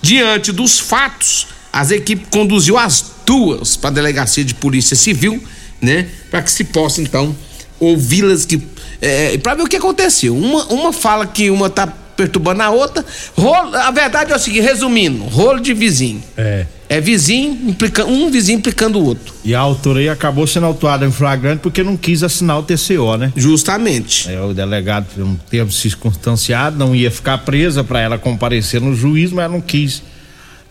Diante 0.00 0.52
dos 0.52 0.78
fatos, 0.78 1.48
as 1.72 1.90
equipes 1.90 2.28
conduziu 2.30 2.76
as 2.78 3.12
duas 3.26 3.76
para 3.76 3.88
a 3.88 3.92
delegacia 3.94 4.44
de 4.44 4.54
polícia 4.54 4.94
civil, 4.94 5.42
né? 5.80 6.06
Para 6.30 6.42
que 6.42 6.52
se 6.52 6.64
possa 6.64 7.00
então 7.00 7.34
ouvi-las 7.80 8.44
que 8.44 8.62
é, 9.00 9.36
para 9.38 9.54
ver 9.54 9.62
o 9.62 9.66
que 9.66 9.76
aconteceu. 9.76 10.36
Uma, 10.36 10.66
uma 10.66 10.92
fala 10.92 11.26
que 11.26 11.50
uma 11.50 11.68
tá 11.68 11.86
perturbando 11.86 12.62
a 12.62 12.70
outra. 12.70 13.04
Rolo, 13.36 13.74
a 13.74 13.90
verdade 13.90 14.32
é 14.32 14.36
o 14.36 14.38
seguinte, 14.38 14.62
resumindo, 14.62 15.24
rolo 15.24 15.60
de 15.60 15.74
vizinho. 15.74 16.22
É. 16.36 16.66
É 16.88 17.00
vizinho 17.00 17.70
implicando 17.70 18.10
um 18.10 18.30
vizinho 18.30 18.58
implicando 18.58 18.98
o 18.98 19.04
outro. 19.04 19.34
E 19.44 19.54
a 19.54 19.60
autora 19.60 20.00
aí 20.00 20.08
acabou 20.08 20.46
sendo 20.46 20.66
autuada 20.66 21.06
em 21.06 21.10
flagrante 21.10 21.60
porque 21.60 21.82
não 21.82 21.96
quis 21.96 22.22
assinar 22.22 22.58
o 22.58 22.62
TCO, 22.62 23.16
né? 23.16 23.32
Justamente. 23.34 24.30
É, 24.30 24.40
o 24.40 24.52
delegado, 24.52 25.06
um 25.18 25.34
termo 25.34 25.72
circunstanciado, 25.72 26.78
não 26.78 26.94
ia 26.94 27.10
ficar 27.10 27.38
presa 27.38 27.82
para 27.82 28.00
ela 28.00 28.18
comparecer 28.18 28.80
no 28.80 28.94
juiz, 28.94 29.32
mas 29.32 29.44
ela 29.46 29.54
não 29.54 29.60
quis 29.60 30.02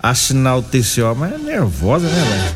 assinar 0.02 0.58
o 0.58 0.62
TCO. 0.62 1.16
Mas 1.18 1.34
é 1.34 1.38
nervosa, 1.38 2.08
né, 2.08 2.26
velho? 2.30 2.56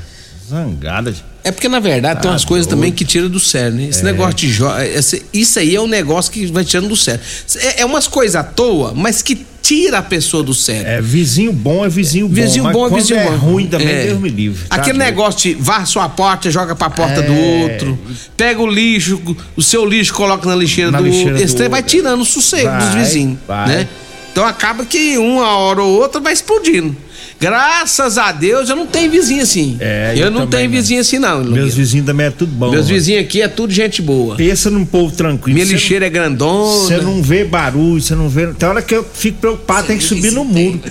Zangada. 0.49 1.13
É 1.47 1.51
porque, 1.51 1.69
na 1.69 1.79
verdade, 1.79 2.21
tem 2.21 2.29
umas 2.29 2.43
coisas 2.43 2.65
doido. 2.67 2.77
também 2.77 2.91
que 2.91 3.05
tira 3.05 3.29
do 3.29 3.39
sério, 3.39 3.77
né? 3.77 3.87
Esse 3.89 4.01
É. 4.01 4.03
negócio 4.03 4.33
de 4.35 4.51
jo... 4.51 4.65
esse- 4.79 5.23
Isso 5.33 5.59
aí 5.59 5.75
é 5.75 5.81
um 5.81 5.87
negócio 5.87 6.31
que 6.31 6.45
vai 6.47 6.65
tirando 6.65 6.89
do 6.89 6.95
sério. 6.97 7.21
É, 7.57 7.81
é 7.81 7.85
umas 7.85 8.07
coisas 8.07 8.35
à 8.35 8.43
toa, 8.43 8.93
mas 8.95 9.21
que 9.21 9.45
tira 9.61 9.97
a 9.99 10.01
pessoa 10.01 10.43
do 10.43 10.53
sério. 10.53 10.87
É, 10.87 11.01
vizinho 11.01 11.51
bom 11.53 11.85
é 11.85 11.89
vizinho 11.89 12.27
bom. 12.27 12.33
Vizinho 12.33 12.71
bom 12.71 12.87
é 12.87 12.89
vizinho 12.95 13.19
é 13.19 13.29
bom. 13.29 13.35
ruim 13.37 13.67
também, 13.67 13.87
É. 13.87 14.03
Deus 14.07 14.19
me 14.19 14.29
livre. 14.29 14.65
tá 14.67 14.75
Aquele 14.75 14.97
doido. 14.97 15.09
negócio 15.09 15.39
de 15.41 15.53
varra 15.61 15.85
sua 15.85 16.07
porta, 16.09 16.49
joga 16.51 16.75
pra 16.75 16.89
porta 16.89 17.21
do 17.21 17.31
É. 17.33 17.63
outro, 17.63 17.99
pega 18.35 18.61
o 18.61 18.67
lixo, 18.67 19.21
o 19.55 19.61
seu 19.61 19.85
lixo 19.85 20.13
coloca 20.13 20.47
na 20.47 20.55
lixeira 20.55 20.91
Na 20.91 20.99
do 20.99 21.05
lixeira 21.05 21.29
outro. 21.31 21.43
Esse 21.45 21.53
do 21.53 21.57
trem 21.57 21.69
vai 21.69 21.79
outro. 21.81 21.97
tirando 21.97 22.21
o 22.21 22.25
sossego 22.25 22.69
dos 22.77 22.87
Vai, 22.93 23.03
vizinhos, 23.03 23.37
vai. 23.47 23.67
né? 23.67 23.87
Então 24.31 24.45
acaba 24.45 24.85
que 24.85 25.17
uma 25.17 25.57
hora 25.57 25.81
ou 25.81 25.99
outra 25.99 26.19
vai 26.21 26.31
explodindo. 26.33 26.95
Graças 27.39 28.17
a 28.17 28.31
Deus 28.31 28.69
eu 28.69 28.75
não 28.75 28.87
tenho 28.87 29.11
vizinho 29.11 29.43
assim. 29.43 29.77
É, 29.79 30.13
eu, 30.15 30.25
eu 30.25 30.31
não 30.31 30.47
tenho 30.47 30.65
não. 30.65 30.71
vizinho 30.71 31.01
assim 31.01 31.19
não. 31.19 31.43
Meus 31.43 31.75
vizinhos 31.75 32.05
também 32.05 32.25
é 32.27 32.31
tudo 32.31 32.51
bom. 32.51 32.71
Meus 32.71 32.85
mano. 32.85 32.95
vizinhos 32.95 33.21
aqui 33.21 33.41
é 33.41 33.47
tudo 33.47 33.71
gente 33.71 34.01
boa. 34.01 34.35
Pensa 34.35 34.69
num 34.69 34.85
povo 34.85 35.15
tranquilo. 35.15 35.53
Minha 35.53 35.65
não- 35.65 35.73
lixeira 35.73 36.07
é 36.07 36.09
grandona. 36.09 36.79
Você 36.79 36.97
não 36.97 37.21
vê 37.21 37.43
barulho, 37.43 38.01
você 38.01 38.15
não 38.15 38.27
vê. 38.27 38.47
Tem 38.47 38.67
hora 38.67 38.81
que 38.81 38.95
eu 38.95 39.03
fico 39.03 39.39
preocupado, 39.39 39.87
tem 39.87 39.97
que 39.97 40.03
subir 40.03 40.31
no 40.31 40.43
muro. 40.43 40.81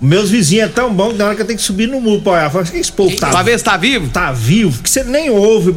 Meus 0.00 0.30
vizinhos 0.30 0.64
é 0.64 0.68
tão 0.68 0.92
bom 0.94 1.10
que 1.10 1.18
na 1.18 1.26
hora 1.26 1.34
que 1.36 1.42
eu 1.42 1.46
tenho 1.46 1.58
que 1.58 1.64
subir 1.64 1.86
no 1.86 2.00
muro 2.00 2.22
pra 2.22 2.32
olhar, 2.32 2.50
fala, 2.50 2.64
"Que 2.64 2.78
esse 2.78 2.90
povo 2.90 3.14
tá, 3.16 3.28
Pra 3.28 3.42
ver 3.42 3.58
se 3.58 3.64
tá 3.64 3.76
vivo? 3.76 4.08
tá 4.08 4.32
vivo, 4.32 4.82
que 4.82 4.88
você 4.88 5.04
nem 5.04 5.28
ouve. 5.28 5.74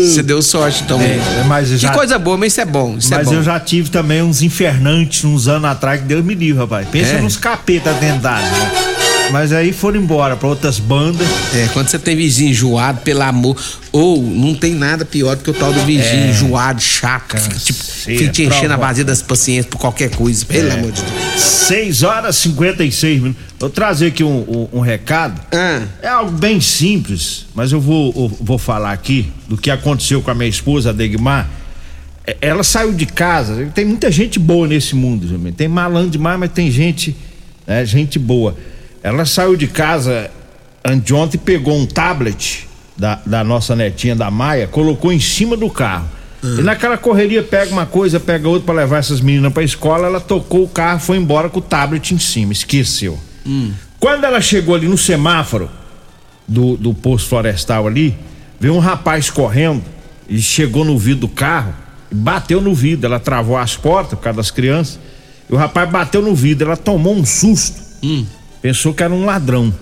Você 0.00 0.22
deu 0.22 0.42
sorte 0.42 0.82
então. 0.82 1.00
É, 1.00 1.44
mas 1.46 1.68
eu 1.70 1.76
que 1.76 1.82
já- 1.82 1.92
coisa 1.92 2.18
boa, 2.18 2.36
mas 2.36 2.52
isso 2.52 2.60
é 2.60 2.64
bom. 2.64 2.96
Isso 2.98 3.08
Mas 3.10 3.20
é 3.28 3.30
bom. 3.30 3.34
eu 3.36 3.42
já 3.42 3.60
tive 3.60 3.88
também 3.90 4.20
uns 4.22 4.42
infernantes 4.42 5.24
uns 5.24 5.46
anos 5.46 5.70
atrás, 5.70 6.00
que 6.00 6.06
Deus 6.06 6.24
me 6.24 6.34
livre, 6.34 6.58
rapaz. 6.60 6.88
Pensa 6.88 7.12
É. 7.14 7.20
nos 7.20 7.36
capeta 7.36 7.92
dendados, 7.94 8.50
né? 8.50 8.70
Mas 9.32 9.52
aí 9.52 9.72
foram 9.72 10.00
embora 10.00 10.36
pra 10.36 10.48
outras 10.48 10.80
bandas. 10.80 11.26
É, 11.54 11.68
quando 11.72 11.88
você 11.88 11.98
tem 11.98 12.16
vizinho 12.16 12.50
enjoado, 12.50 13.00
pelo 13.02 13.22
amor. 13.22 13.56
Ou 13.92 14.20
não 14.22 14.54
tem 14.54 14.74
nada 14.74 15.04
pior 15.04 15.36
do 15.36 15.42
que 15.44 15.50
o 15.50 15.54
tal 15.54 15.72
do 15.72 15.80
vizinho 15.84 16.24
É. 16.24 16.30
enjoado, 16.30 16.80
chato, 16.80 17.36
fica, 17.38 17.56
tipo, 17.58 17.82
fica 17.84 18.28
te 18.28 18.42
enchendo 18.44 18.74
a 18.74 18.76
vazia 18.76 19.04
das 19.04 19.20
paciências 19.22 19.66
por 19.66 19.78
qualquer 19.78 20.10
coisa. 20.10 20.44
Pelo 20.46 20.68
É. 20.68 20.72
amor 20.72 20.90
de 20.92 21.00
Deus. 21.02 21.40
6 21.42 22.02
horas 22.02 22.36
e 22.36 22.40
56 22.42 23.20
minutos. 23.20 23.42
Vou 23.58 23.70
trazer 23.70 24.06
aqui 24.08 24.24
um, 24.24 24.38
um- 24.72 24.78
um 24.78 24.80
recado. 24.80 25.40
Ah, 25.52 25.82
É 26.02 26.08
algo 26.08 26.32
bem 26.32 26.60
simples, 26.60 27.46
mas 27.54 27.72
eu 27.72 27.80
vou, 27.80 28.12
eu 28.16 28.36
vou 28.40 28.58
falar 28.58 28.92
aqui 28.92 29.30
do 29.48 29.56
que 29.56 29.70
aconteceu 29.70 30.22
com 30.22 30.30
a 30.30 30.34
minha 30.34 30.48
esposa, 30.48 30.90
a 30.90 30.92
Degmar. 30.92 31.48
É, 32.26 32.36
Ela 32.40 32.62
saiu 32.62 32.92
de 32.92 33.06
casa, 33.06 33.66
tem 33.74 33.84
muita 33.84 34.10
gente 34.10 34.38
boa 34.38 34.66
nesse 34.66 34.94
mundo, 34.94 35.26
também. 35.28 35.52
tem 35.52 35.68
malandro 35.68 36.10
demais, 36.10 36.38
mas 36.38 36.50
tem 36.52 36.70
gente, 36.70 37.14
né, 37.66 37.84
gente 37.84 38.18
boa. 38.18 38.56
Ela 39.02 39.24
saiu 39.24 39.56
de 39.56 39.66
casa 39.66 40.30
anteontem 40.84 41.38
pegou 41.38 41.76
um 41.76 41.86
tablet 41.86 42.68
da, 42.96 43.20
da 43.24 43.44
nossa 43.44 43.74
netinha 43.76 44.14
da 44.16 44.30
Maia, 44.30 44.66
colocou 44.66 45.12
em 45.12 45.20
cima 45.20 45.56
do 45.56 45.70
carro. 45.70 46.08
E 46.58 46.62
naquela 46.62 46.96
correria 46.96 47.42
pega 47.42 47.70
uma 47.70 47.84
coisa, 47.84 48.18
pega 48.18 48.48
outra 48.48 48.66
pra 48.66 48.74
levar 48.74 48.98
essas 48.98 49.20
meninas 49.20 49.52
pra 49.52 49.62
escola, 49.62 50.06
ela 50.06 50.20
tocou 50.20 50.64
o 50.64 50.68
carro, 50.68 50.98
foi 50.98 51.18
embora 51.18 51.50
com 51.50 51.58
o 51.58 51.62
tablet 51.62 52.12
em 52.14 52.18
cima, 52.18 52.52
esqueceu. 52.52 53.18
Quando 53.98 54.24
ela 54.24 54.40
chegou 54.40 54.74
ali 54.74 54.88
no 54.88 54.96
semáforo 54.96 55.70
do, 56.48 56.76
do 56.76 56.94
posto 56.94 57.28
florestal 57.28 57.86
ali, 57.86 58.16
veio 58.58 58.74
um 58.74 58.78
rapaz 58.78 59.28
correndo 59.28 59.82
e 60.28 60.40
chegou 60.40 60.84
no 60.84 60.98
vidro 60.98 61.22
do 61.22 61.28
carro 61.28 61.74
e 62.10 62.14
bateu 62.14 62.60
no 62.60 62.74
vidro. 62.74 63.06
Ela 63.06 63.20
travou 63.20 63.58
as 63.58 63.76
portas 63.76 64.18
por 64.18 64.24
causa 64.24 64.38
das 64.38 64.50
crianças. 64.50 64.98
E 65.48 65.52
o 65.52 65.56
rapaz 65.56 65.90
bateu 65.90 66.22
no 66.22 66.34
vidro, 66.34 66.68
ela 66.68 66.76
tomou 66.76 67.14
um 67.14 67.24
susto. 67.26 67.78
Pensou 68.62 68.92
que 68.92 69.02
era 69.02 69.12
um 69.12 69.24
ladrão. 69.24 69.72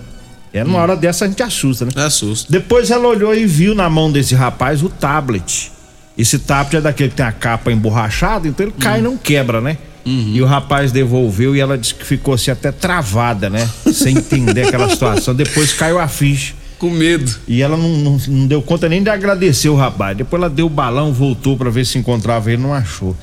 É 0.51 0.63
numa 0.63 0.79
hora 0.79 0.95
dessa 0.95 1.25
a 1.25 1.27
gente 1.27 1.43
assusta, 1.43 1.85
né? 1.85 1.91
Assusta. 1.95 2.51
Depois 2.51 2.89
ela 2.89 3.07
olhou 3.07 3.35
e 3.35 3.45
viu 3.45 3.75
na 3.75 3.89
mão 3.89 4.11
desse 4.11 4.33
rapaz 4.33 4.81
o 4.81 4.89
tablet. 4.89 5.71
Esse 6.17 6.39
tablet 6.39 6.77
é 6.77 6.81
daquele 6.81 7.09
que 7.09 7.15
tem 7.15 7.25
a 7.25 7.31
capa 7.31 7.71
emborrachada, 7.71 8.47
então 8.47 8.65
ele 8.65 8.75
cai 8.77 8.99
e 8.99 9.01
não 9.01 9.15
quebra, 9.15 9.61
né? 9.61 9.77
E 10.05 10.41
o 10.41 10.45
rapaz 10.45 10.91
devolveu 10.91 11.55
e 11.55 11.59
ela 11.59 11.77
disse 11.77 11.93
que 11.93 12.03
ficou 12.03 12.33
assim 12.33 12.49
até 12.49 12.71
travada, 12.71 13.49
né? 13.49 13.69
Sem 13.93 14.17
entender 14.17 14.67
aquela 14.67 14.89
situação. 14.89 15.35
Depois 15.35 15.71
caiu 15.73 15.99
a 15.99 16.07
ficha. 16.07 16.55
Com 16.79 16.89
medo. 16.89 17.29
E 17.47 17.61
ela 17.61 17.75
não, 17.75 17.89
não, 17.89 18.17
não 18.27 18.47
deu 18.47 18.61
conta 18.61 18.87
nem 18.87 19.03
de 19.03 19.09
agradecer 19.09 19.69
o 19.69 19.75
rapaz. 19.75 20.17
Depois 20.17 20.41
ela 20.41 20.49
deu 20.49 20.65
o 20.65 20.69
balão, 20.69 21.13
voltou 21.13 21.57
pra 21.57 21.69
ver 21.69 21.85
se 21.85 21.97
encontrava 21.97 22.51
ele, 22.51 22.61
não 22.61 22.73
achou. 22.73 23.15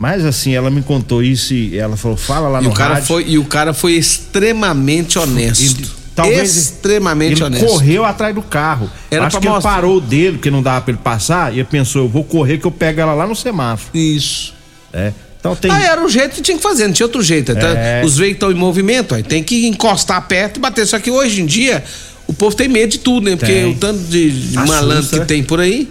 Mas 0.00 0.24
assim, 0.24 0.54
ela 0.54 0.70
me 0.70 0.80
contou 0.82 1.22
isso 1.22 1.52
e 1.52 1.76
ela 1.78 1.94
falou: 1.94 2.16
fala 2.16 2.48
lá 2.48 2.60
E 2.60 2.64
no 2.64 2.70
o, 2.70 2.74
cara 2.74 2.94
rádio. 2.94 3.06
foi, 3.06 3.24
e 3.28 3.38
o 3.38 3.44
cara 3.44 3.74
foi 3.74 3.92
extremamente 3.92 5.18
honesto. 5.18 5.82
E 5.82 5.86
talvez 6.16 6.56
extremamente 6.56 7.34
ele 7.34 7.44
honesto. 7.44 7.66
correu 7.66 8.04
atrás 8.06 8.34
do 8.34 8.40
carro. 8.40 8.90
Era 9.10 9.26
Acho 9.26 9.38
que 9.38 9.46
ele 9.46 9.52
mostrar. 9.54 9.72
parou 9.74 10.00
dele, 10.00 10.38
porque 10.38 10.50
não 10.50 10.62
dava 10.62 10.80
pra 10.80 10.92
ele 10.92 11.00
passar, 11.04 11.52
e 11.54 11.56
ele 11.60 11.68
pensou, 11.70 12.04
eu 12.04 12.08
vou 12.08 12.24
correr 12.24 12.56
que 12.56 12.64
eu 12.66 12.70
pego 12.70 12.98
ela 12.98 13.12
lá 13.12 13.26
no 13.26 13.36
semáforo. 13.36 13.90
Isso. 13.94 14.54
É. 14.90 15.12
Então 15.38 15.54
tem. 15.54 15.70
Ah, 15.70 15.82
era 15.82 16.02
o 16.02 16.08
jeito 16.08 16.34
que 16.34 16.40
tinha 16.42 16.56
que 16.56 16.62
fazer, 16.62 16.86
não 16.86 16.94
tinha 16.94 17.04
outro 17.06 17.22
jeito. 17.22 17.52
Então, 17.52 17.68
É. 17.68 18.02
Os 18.02 18.16
veículos 18.16 18.36
estão 18.36 18.50
em 18.50 18.54
movimento, 18.54 19.14
aí 19.14 19.22
tem 19.22 19.42
que 19.42 19.66
encostar 19.66 20.26
perto 20.26 20.56
e 20.56 20.60
bater. 20.60 20.86
Só 20.86 20.98
que 20.98 21.10
hoje 21.10 21.42
em 21.42 21.46
dia, 21.46 21.84
o 22.26 22.32
povo 22.32 22.56
tem 22.56 22.68
medo 22.68 22.90
de 22.92 22.98
tudo, 23.00 23.28
né? 23.28 23.36
Porque 23.36 23.52
Tem. 23.52 23.70
o 23.70 23.74
tanto 23.76 23.98
de, 24.04 24.30
de 24.30 24.54
malandro 24.56 25.08
que 25.10 25.18
né? 25.18 25.24
tem 25.26 25.42
por 25.42 25.60
aí. 25.60 25.88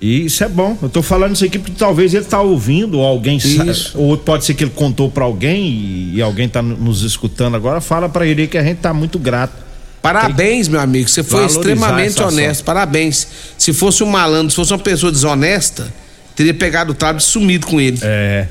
E 0.00 0.24
isso 0.24 0.42
é 0.42 0.48
bom. 0.48 0.78
Eu 0.82 0.88
tô 0.88 1.02
falando 1.02 1.34
isso 1.34 1.44
aqui 1.44 1.58
porque 1.58 1.74
talvez 1.76 2.14
ele 2.14 2.24
tá 2.24 2.40
ouvindo, 2.40 2.98
ou 2.98 3.04
alguém 3.06 3.38
sa- 3.38 3.64
Isso. 3.66 3.98
ou 3.98 4.16
pode 4.16 4.44
ser 4.46 4.54
que 4.54 4.64
ele 4.64 4.70
contou 4.74 5.10
pra 5.10 5.24
alguém 5.24 5.66
e, 5.66 6.12
e 6.16 6.22
alguém 6.22 6.48
tá 6.48 6.62
nos 6.62 7.02
escutando 7.02 7.54
agora, 7.54 7.80
fala 7.82 8.08
pra 8.08 8.26
ele 8.26 8.46
que 8.46 8.56
a 8.56 8.62
gente 8.62 8.78
tá 8.78 8.94
muito 8.94 9.18
grato. 9.18 9.52
Parabéns, 10.00 10.66
meu 10.68 10.80
amigo. 10.80 11.06
Você 11.08 11.22
foi 11.22 11.44
extremamente 11.44 12.22
honesto. 12.22 12.64
Parabéns. 12.64 13.26
Se 13.58 13.74
fosse 13.74 14.02
um 14.02 14.06
malandro, 14.06 14.48
se 14.48 14.56
fosse 14.56 14.72
uma 14.72 14.78
pessoa 14.78 15.12
desonesta, 15.12 15.92
teria 16.34 16.54
pegado 16.54 16.92
o 16.92 16.94
trabalho 16.94 17.18
e 17.18 17.22
sumido 17.22 17.66
com 17.66 17.78
ele. 17.78 17.98
É. 18.02 18.46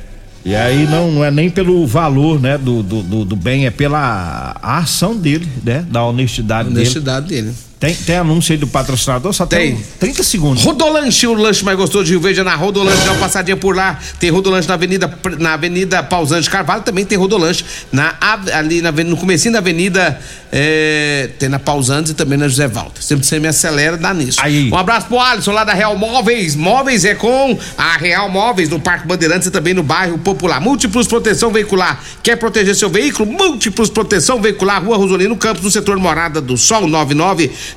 E 0.46 0.56
aí 0.56 0.86
não, 0.86 1.12
não 1.12 1.26
é 1.26 1.32
nem 1.32 1.50
pelo 1.50 1.86
valor, 1.88 2.40
né, 2.40 2.58
do, 2.58 2.82
do, 2.84 3.02
do, 3.02 3.26
do 3.26 3.36
bem, 3.36 3.66
é 3.66 3.72
pela 3.72 4.56
ação 4.62 5.16
dele, 5.18 5.48
né, 5.64 5.84
da 5.90 6.04
honestidade, 6.06 6.70
dele. 6.70 6.82
Honestidade 6.82 7.28
dele. 7.28 7.52
Tem, 7.80 7.96
tem 7.96 8.18
anúncio 8.18 8.52
aí 8.52 8.58
do 8.58 8.68
patrocinador? 8.68 9.32
Só 9.32 9.46
tem, 9.46 9.78
Tem. 9.78 9.86
30 10.00 10.22
segundos. 10.24 10.64
Rodolanche, 10.64 11.26
o 11.28 11.34
lanche 11.34 11.64
mais 11.64 11.78
gostoso 11.78 12.04
de 12.04 12.12
Rio 12.12 12.20
Verde 12.20 12.42
é 12.42 12.44
na 12.44 12.54
Rodolanche, 12.54 13.06
dá 13.06 13.12
uma 13.12 13.20
passadinha 13.22 13.56
por 13.56 13.74
lá. 13.74 13.98
Tem 14.20 14.30
Rodolanche 14.30 14.68
na 14.68 14.74
Avenida, 14.74 15.20
na 15.40 15.54
Avenida 15.54 16.04
Pausante 16.04 16.50
Carvalho, 16.50 16.84
também 16.84 17.06
tem 17.06 17.18
Rodolanche 17.18 17.64
na, 17.90 18.18
ali 18.54 18.82
na, 18.82 18.92
no 18.92 19.16
comecinho 19.16 19.54
da 19.54 19.60
Avenida, 19.60 20.20
é, 20.52 21.30
tem 21.40 21.48
na 21.48 21.58
Pausantes 21.58 22.12
e 22.12 22.16
também 22.16 22.38
na 22.38 22.50
José 22.50 22.68
Walter. 22.68 23.02
Sempre 23.02 23.26
você 23.26 23.40
me 23.40 23.48
acelera, 23.48 23.96
dá 23.96 24.14
nisso. 24.14 24.42
Um 24.74 24.78
abraço 24.78 25.08
pro 25.08 25.18
Alisson 25.18 25.54
lá 25.54 25.64
da 25.64 25.74
Real 25.74 25.98
Móveis. 25.98 26.58
Móveis 26.58 27.06
é 27.06 27.16
com 27.16 27.58
a 27.78 27.96
Real 27.96 28.30
Móveis 28.30 28.68
no 28.68 28.82
Parque 28.82 29.08
Bandeirantes 29.08 29.48
e 29.48 29.52
também 29.52 29.74
no 29.74 29.84
bairro 29.84 30.18
Popular. 30.18 30.60
Múltiplos 30.60 31.08
Proteção 31.08 31.50
Veicular. 31.50 32.04
Quer 32.22 32.36
proteger 32.36 32.76
seu 32.76 32.90
veículo? 32.90 33.32
Múltiplos 33.32 33.90
Proteção 33.90 34.42
Veicular, 34.42 34.84
Rua 34.84 34.98
Rosolino 34.98 35.38
Campos, 35.38 35.64
no 35.64 35.72
setor 35.72 35.98
Morada 35.98 36.42
do 36.42 36.58
Sol, 36.58 36.90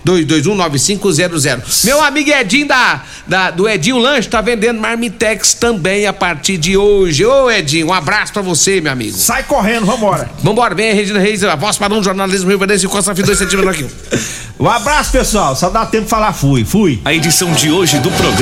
992219500. 0.06 1.84
Meu 1.84 2.02
amigo 2.02 2.30
Edinho 2.30 2.66
da, 2.68 3.02
da- 3.26 3.50
do 3.50 3.68
Edinho 3.68 3.98
Lanche 3.98 4.28
tá 4.28 4.40
vendendo 4.40 4.80
Marmitex 4.80 5.54
também 5.54 6.06
a 6.06 6.12
partir 6.12 6.56
de 6.58 6.76
hoje. 6.76 7.24
Ô 7.24 7.50
Edinho, 7.50 7.88
um 7.88 7.92
abraço 7.92 8.32
pra 8.32 8.42
você, 8.42 8.80
meu 8.80 8.92
amigo. 8.92 9.16
Sai 9.16 9.42
correndo, 9.44 9.86
vambora. 9.86 10.30
Vambora, 10.42 10.74
vem 10.74 10.90
a 10.90 10.94
Regina 10.94 11.18
Reis, 11.18 11.42
a 11.44 11.54
voz 11.56 11.76
para 11.78 11.92
um 11.94 12.02
jornalismo 12.02 12.48
Rio 12.48 12.58
Verdense 12.58 12.84
e 12.86 12.88
Costa 12.88 13.14
Fim 13.14 13.22
2 13.22 13.38
centímetros 13.38 13.74
aqui. 13.74 13.86
Um 14.60 14.68
abraço, 14.68 15.10
pessoal. 15.10 15.56
Só 15.56 15.68
dá 15.70 15.84
tempo 15.84 16.04
de 16.04 16.10
falar 16.10 16.32
fui. 16.32 16.64
Fui. 16.64 17.00
A 17.04 17.12
edição 17.12 17.52
de 17.52 17.68
hoje 17.72 17.98
do 17.98 18.08
programa 18.12 18.36